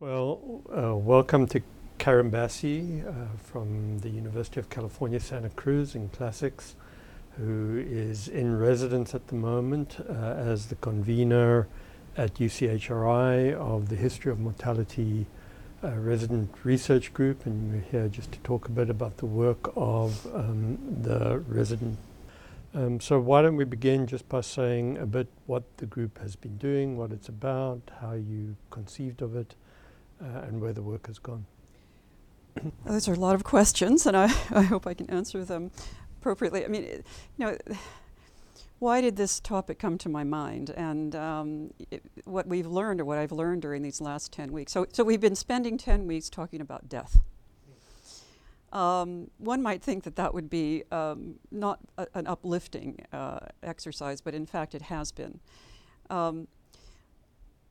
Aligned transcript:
Well, 0.00 0.62
uh, 0.72 0.94
welcome 0.94 1.48
to 1.48 1.60
Karen 1.98 2.30
Bassi 2.30 3.02
uh, 3.04 3.36
from 3.36 3.98
the 3.98 4.08
University 4.08 4.60
of 4.60 4.70
California, 4.70 5.18
Santa 5.18 5.48
Cruz 5.48 5.96
in 5.96 6.08
classics, 6.10 6.76
who 7.36 7.84
is 7.84 8.28
in 8.28 8.56
residence 8.56 9.12
at 9.12 9.26
the 9.26 9.34
moment 9.34 9.96
uh, 10.08 10.12
as 10.12 10.66
the 10.66 10.76
convener 10.76 11.66
at 12.16 12.34
UCHRI 12.34 13.54
of 13.54 13.88
the 13.88 13.96
History 13.96 14.30
of 14.30 14.38
Mortality 14.38 15.26
uh, 15.82 15.90
Resident 15.96 16.54
Research 16.62 17.12
Group. 17.12 17.44
And 17.44 17.72
we're 17.72 17.90
here 17.90 18.06
just 18.06 18.30
to 18.30 18.38
talk 18.44 18.68
a 18.68 18.70
bit 18.70 18.90
about 18.90 19.16
the 19.16 19.26
work 19.26 19.72
of 19.74 20.32
um, 20.32 20.78
the 21.02 21.40
resident. 21.40 21.98
Um, 22.72 23.00
so, 23.00 23.18
why 23.18 23.42
don't 23.42 23.56
we 23.56 23.64
begin 23.64 24.06
just 24.06 24.28
by 24.28 24.42
saying 24.42 24.96
a 24.98 25.06
bit 25.06 25.26
what 25.46 25.64
the 25.78 25.86
group 25.86 26.18
has 26.20 26.36
been 26.36 26.56
doing, 26.56 26.96
what 26.96 27.10
it's 27.10 27.28
about, 27.28 27.90
how 28.00 28.12
you 28.12 28.54
conceived 28.70 29.22
of 29.22 29.34
it, 29.34 29.56
and 30.20 30.60
where 30.60 30.72
the 30.72 30.82
work 30.82 31.06
has 31.06 31.18
gone. 31.18 31.46
Those 32.84 33.08
are 33.08 33.12
a 33.12 33.18
lot 33.18 33.34
of 33.34 33.44
questions, 33.44 34.06
and 34.06 34.16
I, 34.16 34.24
I 34.50 34.62
hope 34.62 34.86
I 34.86 34.94
can 34.94 35.08
answer 35.10 35.44
them 35.44 35.70
appropriately. 36.20 36.64
I 36.64 36.68
mean, 36.68 36.84
you 36.84 37.02
know, 37.38 37.56
why 38.78 39.00
did 39.00 39.16
this 39.16 39.40
topic 39.40 39.78
come 39.78 39.98
to 39.98 40.08
my 40.08 40.24
mind? 40.24 40.70
And 40.70 41.14
um, 41.14 41.70
it, 41.90 42.02
what 42.24 42.46
we've 42.46 42.66
learned, 42.66 43.00
or 43.00 43.04
what 43.04 43.18
I've 43.18 43.32
learned 43.32 43.62
during 43.62 43.82
these 43.82 44.00
last 44.00 44.32
10 44.32 44.52
weeks. 44.52 44.72
So, 44.72 44.86
so 44.92 45.04
we've 45.04 45.20
been 45.20 45.36
spending 45.36 45.78
10 45.78 46.06
weeks 46.06 46.30
talking 46.30 46.60
about 46.60 46.88
death. 46.88 47.20
Um, 48.72 49.30
one 49.38 49.62
might 49.62 49.82
think 49.82 50.04
that 50.04 50.16
that 50.16 50.34
would 50.34 50.50
be 50.50 50.84
um, 50.92 51.36
not 51.50 51.80
a, 51.96 52.06
an 52.14 52.26
uplifting 52.26 53.04
uh, 53.12 53.40
exercise, 53.62 54.20
but 54.20 54.34
in 54.34 54.46
fact, 54.46 54.74
it 54.74 54.82
has 54.82 55.10
been. 55.10 55.40
Um, 56.10 56.48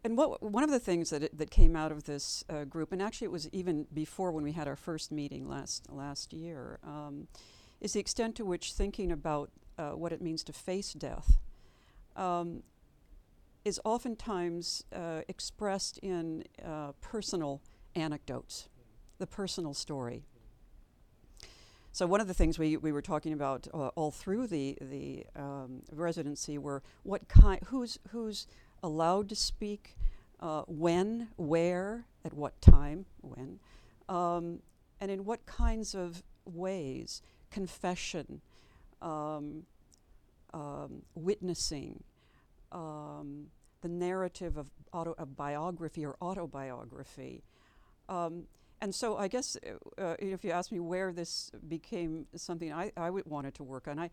and 0.08 0.16
what, 0.16 0.42
one 0.42 0.64
of 0.64 0.70
the 0.70 0.80
things 0.80 1.10
that, 1.10 1.22
it, 1.22 1.38
that 1.38 1.52
came 1.52 1.76
out 1.76 1.92
of 1.92 2.06
this 2.06 2.42
uh, 2.50 2.64
group, 2.64 2.94
and 2.94 3.02
actually 3.02 3.26
it 3.26 3.32
was 3.32 3.50
even 3.50 3.88
before 3.94 4.32
when 4.32 4.42
we 4.42 4.54
had 4.54 4.66
our 4.66 4.78
first 4.78 5.12
meeting 5.12 5.50
last, 5.50 5.92
last 5.92 6.32
year, 6.32 6.80
um, 6.82 7.28
is 7.82 7.92
the 7.92 8.00
extent 8.00 8.34
to 8.38 8.46
which 8.46 8.72
thinking 8.72 9.12
about 9.12 9.52
uh, 9.78 9.90
what 9.90 10.14
it 10.14 10.22
means 10.22 10.46
to 10.46 10.54
face 10.54 10.94
death 10.94 11.40
um, 12.16 12.64
is 13.66 13.82
oftentimes 13.84 14.86
uh, 14.96 15.24
expressed 15.28 15.98
in 15.98 16.46
uh, 16.66 16.94
personal 17.02 17.62
anecdotes, 17.94 18.70
the 19.18 19.28
personal 19.28 19.74
story. 19.74 20.24
So 21.92 22.08
one 22.08 22.22
of 22.22 22.28
the 22.28 22.34
things 22.34 22.58
we, 22.58 22.78
we 22.78 22.94
were 22.94 23.02
talking 23.02 23.34
about 23.34 23.68
uh, 23.74 23.88
all 23.96 24.12
through 24.12 24.48
the 24.48 24.78
the 24.80 25.26
um, 25.36 25.82
residency 25.92 26.58
were 26.60 26.84
what 27.04 27.28
kind 27.28 27.60
who's 27.66 27.98
who's 28.12 28.46
allowed 28.84 29.30
to 29.30 29.36
speak, 29.36 29.96
uh, 30.40 30.64
when, 30.68 31.30
where, 31.36 32.06
at 32.24 32.34
what 32.34 32.60
time, 32.62 33.06
when, 33.22 33.60
um, 34.10 34.60
and 35.00 35.12
in 35.12 35.26
what 35.26 35.46
kinds 35.46 35.96
of 35.96 36.24
ways 36.46 37.22
confession, 37.52 38.42
um, 39.02 39.64
um, 40.54 41.02
witnessing, 41.16 42.04
um, 42.72 43.48
the 43.82 43.88
narrative 43.88 44.58
of, 44.58 44.70
auto, 44.92 45.14
of 45.18 45.36
biography 45.36 46.06
or 46.06 46.16
autobiography. 46.22 47.44
Um, 48.10 48.44
and 48.82 48.94
so 48.94 49.18
I 49.18 49.28
guess 49.28 49.58
uh, 49.66 50.02
uh, 50.02 50.16
if 50.20 50.44
you 50.44 50.52
ask 50.52 50.72
me 50.72 50.80
where 50.80 51.12
this 51.12 51.52
became 51.68 52.28
something 52.36 52.72
I, 52.72 52.92
I 52.96 53.10
wanted 53.10 53.56
to 53.56 53.64
work 53.64 53.88
on, 53.88 54.00
I, 54.00 54.10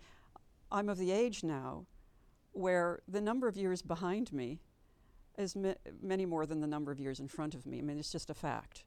I'm 0.71 0.89
of 0.89 0.99
the 0.99 1.13
age 1.13 1.43
now 1.45 1.87
where 2.55 3.01
the 3.07 3.21
number 3.21 3.49
of 3.49 3.57
years 3.57 3.83
behind 3.83 4.33
me 4.33 4.61
is 5.37 5.55
ma- 5.57 5.75
many 6.01 6.25
more 6.25 6.47
than 6.47 6.61
the 6.61 6.67
number 6.67 6.91
of 6.91 7.01
years 7.01 7.21
in 7.21 7.29
front 7.29 7.55
of 7.55 7.67
me. 7.67 7.79
I 7.79 7.83
mean, 7.83 7.99
it's 7.99 8.13
just 8.13 8.31
a 8.31 8.35
fact. 8.35 8.85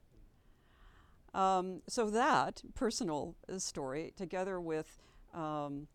Um, 1.34 1.82
so 1.86 2.10
that 2.10 2.62
personal 2.74 3.36
uh, 3.52 3.58
story, 3.58 4.12
together 4.16 4.60
with, 4.60 4.98
um, 5.34 5.86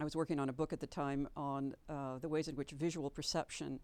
I 0.00 0.04
was 0.04 0.14
working 0.14 0.38
on 0.38 0.48
a 0.48 0.52
book 0.52 0.72
at 0.72 0.80
the 0.80 0.86
time 0.86 1.28
on 1.36 1.74
uh, 1.88 2.18
the 2.18 2.28
ways 2.28 2.48
in 2.48 2.54
which 2.54 2.70
visual 2.70 3.10
perception 3.10 3.80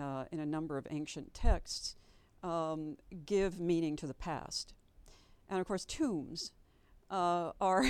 uh, 0.00 0.24
in 0.30 0.38
a 0.38 0.46
number 0.46 0.78
of 0.78 0.86
ancient 0.90 1.34
texts 1.34 1.96
um, 2.42 2.96
give 3.26 3.58
meaning 3.58 3.96
to 3.96 4.06
the 4.06 4.14
past. 4.14 4.72
And 5.48 5.60
of 5.60 5.66
course, 5.66 5.84
tombs 5.84 6.52
uh, 7.10 7.50
are 7.60 7.84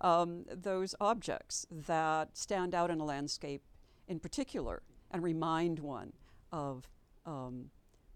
um, 0.00 0.44
those 0.52 0.94
objects 1.00 1.66
that 1.70 2.36
stand 2.36 2.74
out 2.74 2.90
in 2.90 3.00
a 3.00 3.04
landscape 3.04 3.62
in 4.08 4.20
particular 4.20 4.82
and 5.10 5.22
remind 5.22 5.78
one 5.78 6.12
of 6.52 6.88
um, 7.26 7.70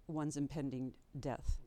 one's 0.07 0.37
impending 0.37 0.93
death. 1.19 1.61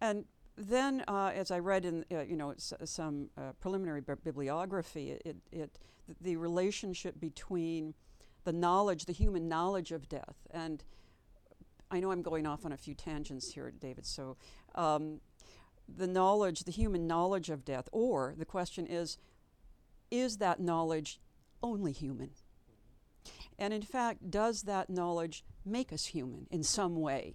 And 0.00 0.24
then, 0.56 1.04
uh, 1.06 1.32
as 1.34 1.50
I 1.50 1.58
read 1.58 1.84
in 1.84 2.04
uh, 2.10 2.22
you 2.22 2.36
know 2.36 2.54
some 2.56 3.28
uh, 3.36 3.52
preliminary 3.60 4.00
bi- 4.00 4.14
bibliography, 4.14 5.10
it, 5.10 5.22
it, 5.24 5.36
it 5.52 5.78
the 6.20 6.36
relationship 6.36 7.20
between 7.20 7.94
the 8.44 8.52
knowledge, 8.52 9.04
the 9.04 9.12
human 9.12 9.48
knowledge 9.48 9.92
of 9.92 10.08
death, 10.08 10.46
and 10.50 10.84
I 11.90 12.00
know 12.00 12.10
I'm 12.10 12.22
going 12.22 12.46
off 12.46 12.64
on 12.64 12.72
a 12.72 12.76
few 12.76 12.94
tangents 12.94 13.52
here, 13.52 13.70
David. 13.70 14.06
So, 14.06 14.36
um, 14.74 15.20
the 15.88 16.06
knowledge, 16.06 16.64
the 16.64 16.72
human 16.72 17.06
knowledge 17.06 17.50
of 17.50 17.64
death, 17.64 17.88
or 17.92 18.34
the 18.36 18.44
question 18.44 18.86
is, 18.86 19.18
is 20.10 20.38
that 20.38 20.60
knowledge 20.60 21.20
only 21.62 21.92
human? 21.92 22.30
And 23.58 23.72
in 23.72 23.82
fact, 23.82 24.30
does 24.30 24.62
that 24.62 24.90
knowledge 24.90 25.44
make 25.64 25.92
us 25.92 26.06
human 26.06 26.46
in 26.50 26.62
some 26.62 26.96
way? 26.96 27.34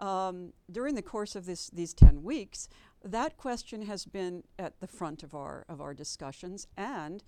Um, 0.00 0.52
during 0.70 0.96
the 0.96 1.02
course 1.02 1.36
of 1.36 1.46
this, 1.46 1.70
these 1.70 1.94
10 1.94 2.22
weeks, 2.22 2.68
that 3.04 3.36
question 3.36 3.82
has 3.82 4.04
been 4.04 4.42
at 4.58 4.80
the 4.80 4.86
front 4.86 5.22
of 5.22 5.34
our, 5.34 5.64
of 5.68 5.80
our 5.80 5.94
discussions, 5.94 6.66
and 6.76 7.22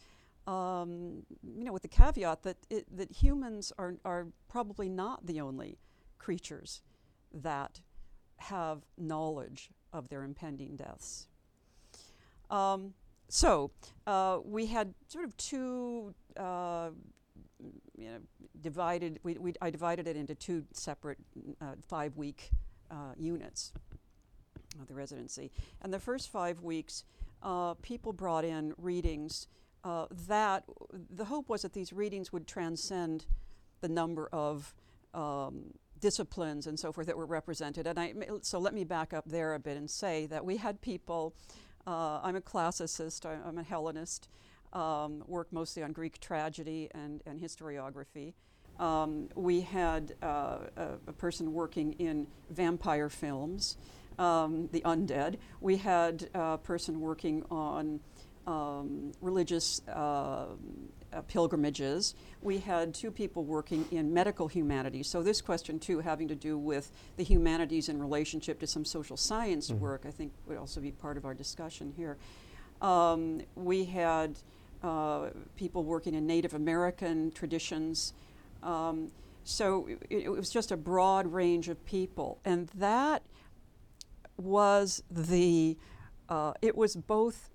um, 0.47 1.25
you 1.43 1.65
know, 1.65 1.73
with 1.73 1.83
the 1.83 1.89
caveat 1.89 2.43
that, 2.45 2.57
it, 2.71 2.85
that 2.97 3.11
humans 3.11 3.73
are, 3.79 3.97
are 4.05 4.29
probably 4.49 4.89
not 4.89 5.27
the 5.27 5.41
only 5.41 5.79
creatures 6.19 6.83
that 7.33 7.81
have 8.39 8.83
knowledge 8.97 9.71
of 9.93 10.09
their 10.09 10.23
impending 10.23 10.77
deaths. 10.77 11.27
Um, 12.49 12.95
so 13.29 13.73
uh, 14.07 14.39
we 14.45 14.67
had 14.67 14.95
sort 15.09 15.25
of 15.25 15.37
two 15.37 16.15
uh, 16.37 16.91
you 17.97 18.07
know, 18.07 18.19
divided, 18.61 19.21
we, 19.23 19.35
we, 19.35 19.55
I 19.61 19.71
divided 19.71 20.07
it 20.07 20.17
into 20.17 20.35
two 20.35 20.65
separate 20.73 21.19
uh, 21.61 21.75
five 21.87 22.17
week 22.17 22.51
uh, 22.91 23.15
units 23.17 23.73
of 24.81 24.87
the 24.87 24.95
residency. 24.95 25.51
And 25.83 25.93
the 25.93 26.01
first 26.01 26.31
five 26.31 26.63
weeks, 26.63 27.05
uh, 27.43 27.75
people 27.75 28.13
brought 28.13 28.45
in 28.45 28.75
readings 28.79 29.49
uh, 29.85 30.07
that 30.27 30.65
the 31.11 31.27
hope 31.27 31.49
was 31.49 31.63
that 31.63 31.73
these 31.73 31.93
readings 31.93 32.33
would 32.33 32.47
transcend 32.47 33.27
the 33.81 33.89
number 33.89 34.29
of 34.33 34.75
um, 35.15 35.73
disciplines 36.01 36.67
and 36.67 36.79
so 36.79 36.93
forth 36.93 37.07
that 37.07 37.17
were 37.17 37.27
represented. 37.27 37.87
And 37.87 37.99
I, 37.99 38.13
so 38.43 38.59
let 38.59 38.75
me 38.75 38.85
back 38.85 39.13
up 39.13 39.25
there 39.27 39.55
a 39.55 39.59
bit 39.59 39.77
and 39.77 39.89
say 39.89 40.27
that 40.27 40.45
we 40.45 40.57
had 40.57 40.81
people, 40.81 41.35
uh, 41.87 42.21
I'm 42.23 42.37
a 42.37 42.41
classicist, 42.41 43.25
I, 43.25 43.37
I'm 43.47 43.59
a 43.59 43.63
Hellenist 43.63 44.29
um, 44.77 45.25
worked 45.27 45.53
mostly 45.53 45.83
on 45.83 45.93
Greek 45.93 46.21
tragedy 46.21 46.91
and, 46.95 47.23
and 47.27 47.41
historiography. 47.41 48.35
Um, 48.79 49.31
we 49.35 49.63
had 49.63 50.15
uh, 50.23 50.59
a, 50.77 50.89
a, 51.07 51.13
person 51.15 51.55
working 51.55 51.95
in 51.95 52.27
vampire 52.51 53.09
films, 53.09 53.79
um, 54.19 54.69
the 54.73 54.83
undead. 54.83 55.39
We 55.63 55.79
had 55.79 56.29
a 56.35 56.59
person 56.59 57.01
working 57.01 57.43
on 57.51 58.01
um, 58.47 59.13
religious 59.23 59.81
uh, 59.89 60.45
uh, 61.11 61.23
pilgrimages. 61.27 62.15
We 62.43 62.59
had 62.59 62.93
two 62.93 63.11
people 63.11 63.45
working 63.45 63.87
in 63.91 64.13
medical 64.13 64.47
humanities. 64.47 65.09
So, 65.09 65.23
this 65.23 65.41
question, 65.41 65.79
too, 65.79 66.01
having 66.01 66.29
to 66.29 66.35
do 66.35 66.59
with 66.59 66.91
the 67.17 67.25
humanities 67.25 67.89
in 67.89 67.99
relationship 67.99 68.61
to 68.61 68.67
some 68.67 68.85
social 68.85 69.17
science 69.17 69.71
mm-hmm. 69.71 69.81
work, 69.81 70.05
I 70.07 70.11
think 70.11 70.33
would 70.47 70.59
also 70.59 70.83
be 70.83 70.93
part 70.93 71.17
of 71.17 71.25
our 71.25 71.35
discussion 71.35 71.95
here. 71.97 72.19
Um, 72.83 73.41
we 73.55 73.87
had 73.87 74.37
uh, 74.87 75.31
people 75.57 75.83
working 75.83 76.15
in 76.15 76.27
Native 76.29 76.55
American 76.55 77.33
traditions. 77.33 78.13
Um, 78.63 79.11
so 79.43 79.89
it, 79.89 79.99
it, 80.11 80.29
was 80.29 80.49
just 80.49 80.71
a 80.71 80.77
broad 80.77 81.27
range 81.27 81.69
of 81.69 81.85
people. 81.85 82.39
And 82.45 82.69
that 82.77 83.25
was 84.37 85.03
the, 85.11 85.77
uh, 86.29 86.53
it 86.63 86.77
was 86.77 86.95
both, 86.95 87.51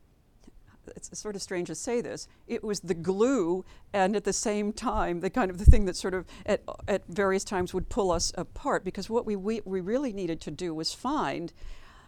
it's 0.93 1.17
sort 1.17 1.37
of 1.37 1.41
strange 1.41 1.67
to 1.67 1.75
say 1.75 2.01
this, 2.01 2.27
it 2.47 2.65
was 2.65 2.81
the 2.81 2.93
glue 2.93 3.63
and 3.93 4.13
at 4.17 4.25
the 4.25 4.33
same 4.33 4.73
time 4.73 5.21
the 5.21 5.29
kind 5.29 5.49
of 5.49 5.57
the 5.57 5.65
thing 5.65 5.85
that 5.85 5.95
sort 5.95 6.13
of 6.13 6.25
at, 6.45 6.61
at 6.89 7.05
various 7.07 7.45
times 7.45 7.73
would 7.73 7.87
pull 7.87 8.11
us 8.11 8.33
apart 8.35 8.83
because 8.83 9.09
what 9.09 9.25
we, 9.25 9.37
we, 9.37 9.61
we 9.63 9.79
really 9.79 10.11
needed 10.11 10.41
to 10.41 10.51
do 10.51 10.73
was 10.73 10.93
find 10.93 11.53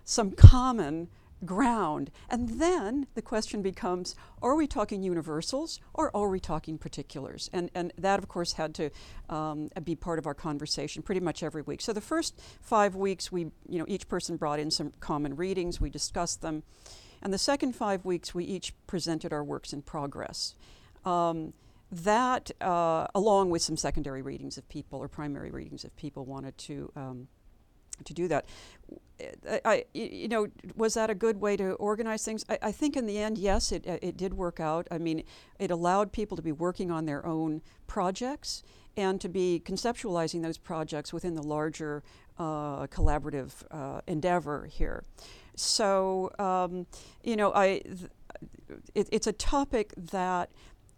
some 0.04 0.32
common 0.32 1.08
ground. 1.46 2.12
And 2.30 2.62
then 2.62 3.08
the 3.16 3.22
question 3.22 3.62
becomes 3.62 4.16
are 4.42 4.56
we 4.56 4.68
talking 4.68 5.04
universals 5.04 5.80
or 5.94 6.16
are 6.16 6.30
we 6.30 6.40
talking 6.40 6.78
particulars? 6.78 7.50
And, 7.54 7.70
and 7.74 7.94
that, 7.98 8.20
of 8.20 8.28
course, 8.28 8.54
had 8.54 8.74
to 8.76 8.90
um, 9.30 9.70
be 9.84 9.96
part 9.96 10.20
of 10.20 10.26
our 10.26 10.34
conversation 10.34 11.02
pretty 11.02 11.22
much 11.22 11.44
every 11.44 11.62
week. 11.62 11.82
So 11.82 11.94
the 11.94 12.02
first 12.02 12.40
five 12.62 12.96
weeks, 12.96 13.32
we, 13.32 13.52
you 13.68 13.80
know, 13.80 13.86
each 13.88 14.08
person 14.08 14.38
brought 14.38 14.60
in 14.60 14.72
some 14.72 14.92
common 15.00 15.36
readings, 15.36 15.80
we 15.80 15.90
discussed 15.90 16.42
them. 16.42 16.64
And 17.22 17.34
the 17.34 17.38
second 17.38 17.74
five 17.74 18.04
weeks, 18.04 18.36
we 18.36 18.44
each 18.44 18.74
presented 18.86 19.32
our 19.32 19.44
works 19.44 19.72
in 19.72 19.82
progress. 19.82 20.56
Um, 21.06 21.54
that, 21.92 22.52
uh, 22.60 23.08
along 23.14 23.52
with 23.52 23.62
some 23.62 23.78
secondary 23.78 24.22
readings 24.22 24.58
of 24.58 24.68
people 24.68 25.00
or 25.00 25.08
primary 25.08 25.52
readings 25.52 25.86
if 25.86 25.96
people 25.96 26.26
wanted 26.26 26.58
to 26.58 26.92
um, 26.96 27.28
to 28.04 28.14
do 28.14 28.28
that. 28.28 28.46
I, 29.64 29.86
you 29.94 30.28
know, 30.28 30.48
was 30.76 30.96
that 30.96 31.10
a 31.10 31.16
good 31.16 31.40
way 31.40 31.56
to 31.56 31.74
organize 31.74 32.26
things? 32.26 32.44
I, 32.50 32.58
I, 32.62 32.72
think 32.72 32.98
in 32.98 33.06
the 33.06 33.20
end, 33.20 33.38
yes, 33.38 33.72
it, 33.72 33.86
it 33.86 34.18
did 34.18 34.34
work 34.34 34.60
out. 34.60 34.88
I 34.92 34.98
mean, 34.98 35.24
it 35.60 35.72
allowed 35.72 36.12
people 36.12 36.36
to 36.36 36.44
be 36.44 36.52
working 36.52 36.92
on 36.92 37.06
their 37.06 37.26
own 37.26 37.62
projects 37.88 38.64
and 38.98 39.22
to 39.22 39.30
be 39.30 39.62
conceptualizing 39.66 40.42
those 40.42 40.58
projects 40.58 41.14
within 41.14 41.36
the 41.36 41.44
larger 41.44 42.04
uh, 42.38 42.88
collaborative 42.88 43.52
uh, 43.72 44.02
endeavor 44.08 44.66
here. 44.66 45.04
So, 45.56 46.32
um, 46.40 46.88
you 47.24 47.36
know, 47.36 47.54
I, 47.54 47.82
th- 47.84 48.10
it, 48.96 49.10
it's 49.12 49.28
a 49.28 49.34
topic 49.34 49.94
that 49.96 50.50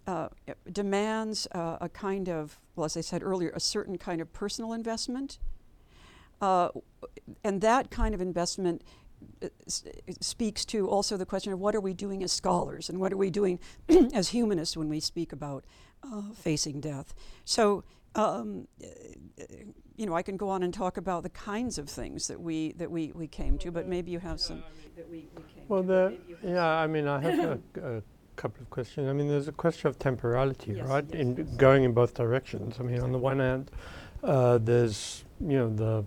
uh, 0.08 0.30
demands 0.72 1.48
uh, 1.52 1.78
a 1.82 1.90
kind 1.90 2.30
of, 2.30 2.60
well, 2.76 2.86
as 2.86 2.96
I 2.96 3.02
said 3.02 3.24
earlier, 3.24 3.52
a 3.54 3.60
certain 3.60 3.98
kind 3.98 4.22
of 4.22 4.32
personal 4.34 4.74
investment. 4.74 5.40
Uh, 6.42 6.70
and 7.44 7.62
that 7.62 7.90
kind 7.90 8.14
of 8.14 8.22
investment 8.22 8.84
uh, 9.42 9.48
speaks 10.22 10.66
to 10.66 10.88
also 10.88 11.18
the 11.18 11.26
question 11.26 11.54
of 11.54 11.60
what 11.60 11.76
are 11.76 11.82
we 11.82 11.94
doing 11.94 12.24
as 12.24 12.32
scholars 12.32 12.90
and 12.90 13.00
what 13.00 13.12
are 13.14 13.18
we 13.18 13.30
doing 13.30 13.60
as 14.14 14.30
humanists 14.30 14.78
when 14.78 14.90
we 14.90 15.00
speak 15.00 15.32
about 15.32 15.66
uh, 16.04 16.22
facing 16.34 16.80
death. 16.80 17.14
So, 17.44 17.84
um, 18.16 18.68
you 19.96 20.06
know, 20.06 20.14
I 20.14 20.22
can 20.22 20.38
go 20.38 20.50
on 20.50 20.64
and 20.64 20.74
talk 20.74 20.98
about 20.98 21.24
the 21.24 21.30
kinds 21.30 21.78
of 21.78 21.90
things 21.90 22.28
that 22.28 22.40
we 22.40 22.74
that 22.74 22.90
we, 22.92 23.12
we 23.14 23.28
came 23.28 23.58
to, 23.60 23.72
but 23.72 23.88
maybe 23.88 24.12
you 24.12 24.20
have 24.20 24.40
some. 24.40 24.64
Well, 25.68 25.84
the, 25.84 26.18
yeah, 26.44 26.66
I 26.66 26.88
mean, 26.88 27.08
I 27.08 27.20
have 27.20 27.40
a, 27.40 27.60
a 27.98 28.04
couple 28.36 28.62
of 28.62 28.70
questions. 28.70 29.10
I 29.10 29.14
mean, 29.14 29.28
there's 29.28 29.48
a 29.48 29.54
question 29.54 29.88
of 29.88 29.98
temporality, 29.98 30.74
yes, 30.74 30.88
right? 30.88 31.06
Yes, 31.10 31.22
in 31.22 31.38
yes. 31.38 31.48
going 31.58 31.84
in 31.84 31.94
both 31.94 32.14
directions. 32.14 32.78
I 32.80 32.84
mean, 32.84 33.02
on 33.02 33.12
the 33.12 33.18
one 33.18 33.40
hand, 33.40 33.72
uh, 34.24 34.58
there's 34.60 35.24
you 35.40 35.58
know 35.58 35.70
the 35.70 36.06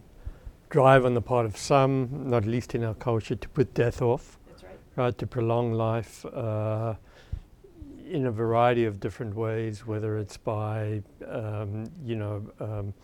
drive 0.71 1.05
on 1.05 1.15
the 1.15 1.21
part 1.21 1.47
of 1.47 1.57
some, 1.57 2.29
not 2.29 2.45
least 2.45 2.75
in 2.75 2.85
our 2.85 2.95
culture, 2.95 3.37
to 3.37 3.49
put 3.49 3.75
death 3.75 4.03
off, 4.03 4.39
right. 4.63 4.79
right. 4.97 5.19
To 5.19 5.27
prolong 5.27 5.73
life. 5.73 6.25
Uh, 6.27 6.95
in 8.11 8.27
a 8.27 8.31
variety 8.31 8.85
of 8.85 9.01
different 9.01 9.35
ways, 9.35 9.87
whether 9.87 10.17
it's 10.17 10.37
by, 10.37 11.03
um, 11.29 11.85
you 12.05 12.17
know, 12.17 12.43
um, 12.61 12.95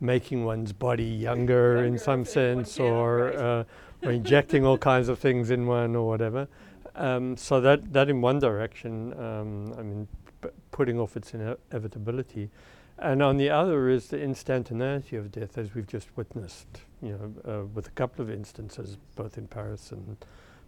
making 0.00 0.44
one's 0.44 0.72
body 0.72 1.04
younger, 1.04 1.74
younger 1.74 1.84
in 1.84 1.98
some 1.98 2.24
sense, 2.24 2.80
or, 2.80 3.26
right. 3.26 3.36
uh, 3.36 3.64
or 4.02 4.10
injecting 4.12 4.66
all 4.66 4.78
kinds 4.78 5.08
of 5.08 5.18
things 5.18 5.50
in 5.50 5.66
one, 5.66 5.94
or 5.94 6.08
whatever. 6.08 6.48
Um, 6.96 7.36
so 7.36 7.60
that 7.60 7.92
that 7.92 8.08
in 8.08 8.20
one 8.20 8.38
direction, 8.38 9.12
um, 9.18 9.72
I 9.78 9.82
mean, 9.82 10.08
p- 10.42 10.48
putting 10.70 10.98
off 10.98 11.16
its 11.16 11.32
inevitability, 11.34 12.50
and 13.00 13.22
on 13.22 13.36
the 13.36 13.50
other 13.50 13.88
is 13.88 14.08
the 14.08 14.20
instantaneity 14.20 15.16
of 15.16 15.32
death, 15.32 15.58
as 15.58 15.74
we've 15.74 15.86
just 15.86 16.08
witnessed. 16.16 16.82
You 17.02 17.12
know, 17.46 17.52
uh, 17.52 17.66
with 17.66 17.88
a 17.88 17.92
couple 17.92 18.22
of 18.22 18.30
instances, 18.30 18.98
both 19.16 19.38
in 19.38 19.48
Paris 19.48 19.90
and 19.90 20.16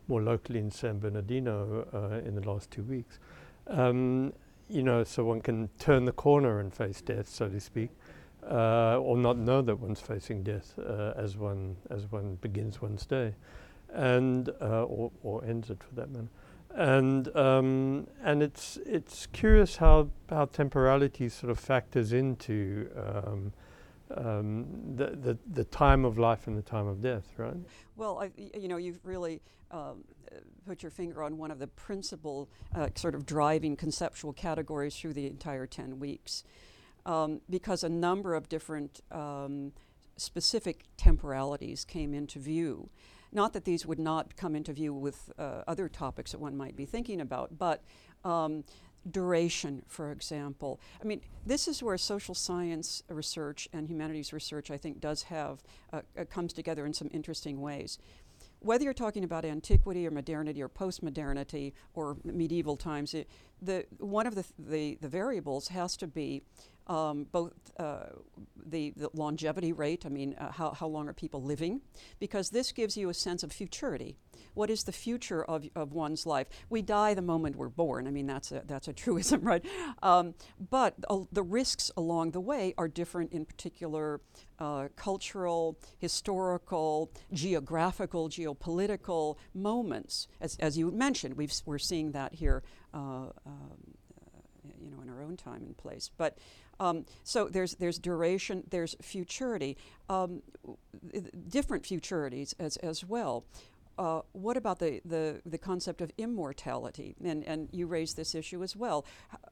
more 0.08 0.22
locally 0.22 0.58
in 0.58 0.70
San 0.70 0.98
Bernardino 0.98 1.86
uh, 1.92 2.26
in 2.26 2.34
the 2.34 2.40
last 2.40 2.70
two 2.70 2.82
weeks. 2.82 3.18
Um, 3.66 4.32
you 4.68 4.82
know, 4.82 5.04
so 5.04 5.24
one 5.24 5.40
can 5.40 5.68
turn 5.78 6.06
the 6.06 6.12
corner 6.12 6.60
and 6.60 6.72
face 6.72 7.00
death, 7.02 7.28
so 7.28 7.48
to 7.48 7.60
speak, 7.60 7.90
uh, 8.50 8.98
or 8.98 9.16
not 9.16 9.36
know 9.36 9.62
that 9.62 9.76
one's 9.76 10.00
facing 10.00 10.42
death 10.42 10.74
uh, 10.78 11.12
as 11.16 11.36
one 11.36 11.76
as 11.90 12.10
one 12.10 12.36
begins 12.36 12.80
one's 12.80 13.06
day 13.06 13.34
and 13.92 14.48
uh, 14.60 14.84
or, 14.84 15.10
or 15.22 15.44
ends 15.44 15.70
it 15.70 15.82
for 15.82 15.94
that 15.94 16.10
matter. 16.10 16.28
And 16.74 17.28
um, 17.36 18.06
and 18.22 18.42
it's 18.42 18.78
it's 18.86 19.26
curious 19.26 19.76
how 19.76 20.08
how 20.30 20.46
temporality 20.46 21.28
sort 21.28 21.50
of 21.50 21.58
factors 21.58 22.12
into 22.14 22.88
um, 22.96 23.52
um, 24.16 24.96
the, 24.96 25.10
the 25.10 25.38
the 25.52 25.64
time 25.64 26.06
of 26.06 26.18
life 26.18 26.46
and 26.46 26.56
the 26.56 26.62
time 26.62 26.86
of 26.86 27.02
death, 27.02 27.26
right? 27.36 27.56
Well, 27.96 28.22
I, 28.22 28.30
you 28.36 28.68
know, 28.68 28.78
you've 28.78 29.04
really 29.04 29.42
um, 29.70 30.04
put 30.66 30.82
your 30.82 30.90
finger 30.90 31.22
on 31.22 31.36
one 31.36 31.50
of 31.50 31.58
the 31.58 31.66
principal 31.66 32.48
uh, 32.74 32.88
sort 32.94 33.14
of 33.14 33.26
driving 33.26 33.76
conceptual 33.76 34.32
categories 34.32 34.96
through 34.96 35.12
the 35.12 35.26
entire 35.26 35.66
ten 35.66 35.98
weeks, 35.98 36.42
um, 37.04 37.42
because 37.50 37.84
a 37.84 37.90
number 37.90 38.34
of 38.34 38.48
different 38.48 39.02
um, 39.10 39.72
specific 40.16 40.84
temporalities 40.96 41.84
came 41.84 42.14
into 42.14 42.38
view. 42.38 42.88
Not 43.32 43.54
that 43.54 43.64
these 43.64 43.86
would 43.86 43.98
not 43.98 44.36
come 44.36 44.54
into 44.54 44.72
view 44.72 44.92
with 44.92 45.32
uh, 45.38 45.62
other 45.66 45.88
topics 45.88 46.32
that 46.32 46.38
one 46.38 46.56
might 46.56 46.76
be 46.76 46.84
thinking 46.84 47.20
about, 47.20 47.58
but 47.58 47.82
um, 48.24 48.64
duration, 49.10 49.82
for 49.88 50.12
example. 50.12 50.80
I 51.00 51.06
mean, 51.06 51.22
this 51.46 51.66
is 51.66 51.82
where 51.82 51.96
social 51.98 52.34
science 52.34 53.02
research 53.08 53.68
and 53.72 53.88
humanities 53.88 54.32
research, 54.32 54.70
I 54.70 54.76
think, 54.76 55.00
does 55.00 55.24
have, 55.24 55.62
uh, 55.92 56.02
uh, 56.18 56.24
comes 56.24 56.52
together 56.52 56.86
in 56.86 56.92
some 56.92 57.08
interesting 57.12 57.60
ways. 57.60 57.98
Whether 58.60 58.84
you're 58.84 58.94
talking 58.94 59.24
about 59.24 59.44
antiquity 59.44 60.06
or 60.06 60.10
modernity 60.12 60.62
or 60.62 60.68
post-modernity 60.68 61.74
or 61.94 62.16
medieval 62.24 62.76
times, 62.76 63.12
it, 63.12 63.28
the, 63.62 63.86
one 63.98 64.26
of 64.26 64.34
the, 64.34 64.44
the, 64.58 64.98
the 65.00 65.08
variables 65.08 65.68
has 65.68 65.96
to 65.98 66.06
be 66.06 66.42
um, 66.86 67.26
both 67.30 67.52
uh, 67.78 68.06
the, 68.66 68.92
the, 68.96 69.08
longevity 69.14 69.72
rate, 69.72 70.04
I 70.04 70.08
mean, 70.08 70.34
uh, 70.34 70.50
how, 70.50 70.72
how 70.72 70.88
long 70.88 71.08
are 71.08 71.12
people 71.12 71.42
living? 71.42 71.80
Because 72.18 72.50
this 72.50 72.72
gives 72.72 72.96
you 72.96 73.08
a 73.08 73.14
sense 73.14 73.42
of 73.42 73.52
futurity. 73.52 74.16
What 74.54 74.68
is 74.68 74.84
the 74.84 74.92
future 74.92 75.44
of, 75.44 75.64
of 75.74 75.92
one's 75.92 76.26
life? 76.26 76.48
We 76.68 76.82
die 76.82 77.14
the 77.14 77.22
moment 77.22 77.56
we're 77.56 77.68
born. 77.68 78.06
I 78.06 78.10
mean, 78.10 78.26
that's 78.26 78.50
a, 78.52 78.62
that's 78.66 78.88
a 78.88 78.92
truism, 79.02 79.42
right? 79.42 79.64
Um, 80.02 80.34
but 80.70 80.94
uh, 81.08 81.20
the 81.30 81.42
risks 81.42 81.90
along 81.96 82.32
the 82.32 82.40
way 82.40 82.74
are 82.76 82.88
different 82.88 83.32
in 83.32 83.44
particular 83.44 84.20
uh, 84.58 84.88
cultural, 84.96 85.78
historical, 85.98 87.10
geographical, 87.32 88.28
geopolitical 88.28 89.36
moments. 89.54 90.28
As, 90.40 90.56
as 90.58 90.76
you 90.76 90.90
mentioned, 90.90 91.36
we 91.36 91.48
are 91.68 91.78
seeing 91.78 92.12
that 92.12 92.34
here, 92.34 92.62
um, 92.94 93.32
uh, 93.46 93.50
you 94.82 94.90
know, 94.90 95.02
in 95.02 95.08
our 95.08 95.22
own 95.22 95.36
time 95.36 95.62
and 95.64 95.76
place. 95.76 96.10
But 96.16 96.38
um, 96.80 97.04
so 97.24 97.48
there's 97.48 97.74
there's 97.76 97.98
duration, 97.98 98.64
there's 98.70 98.96
futurity, 99.00 99.76
um, 100.08 100.42
different 101.48 101.84
futurities 101.84 102.54
as 102.58 102.76
as 102.78 103.04
well. 103.04 103.44
Uh, 103.98 104.22
what 104.32 104.56
about 104.56 104.78
the, 104.78 105.00
the, 105.04 105.40
the 105.44 105.58
concept 105.58 106.00
of 106.00 106.10
immortality? 106.16 107.14
And, 107.22 107.44
and 107.44 107.68
you 107.72 107.86
raised 107.86 108.16
this 108.16 108.34
issue 108.34 108.62
as 108.62 108.74
well. 108.74 109.04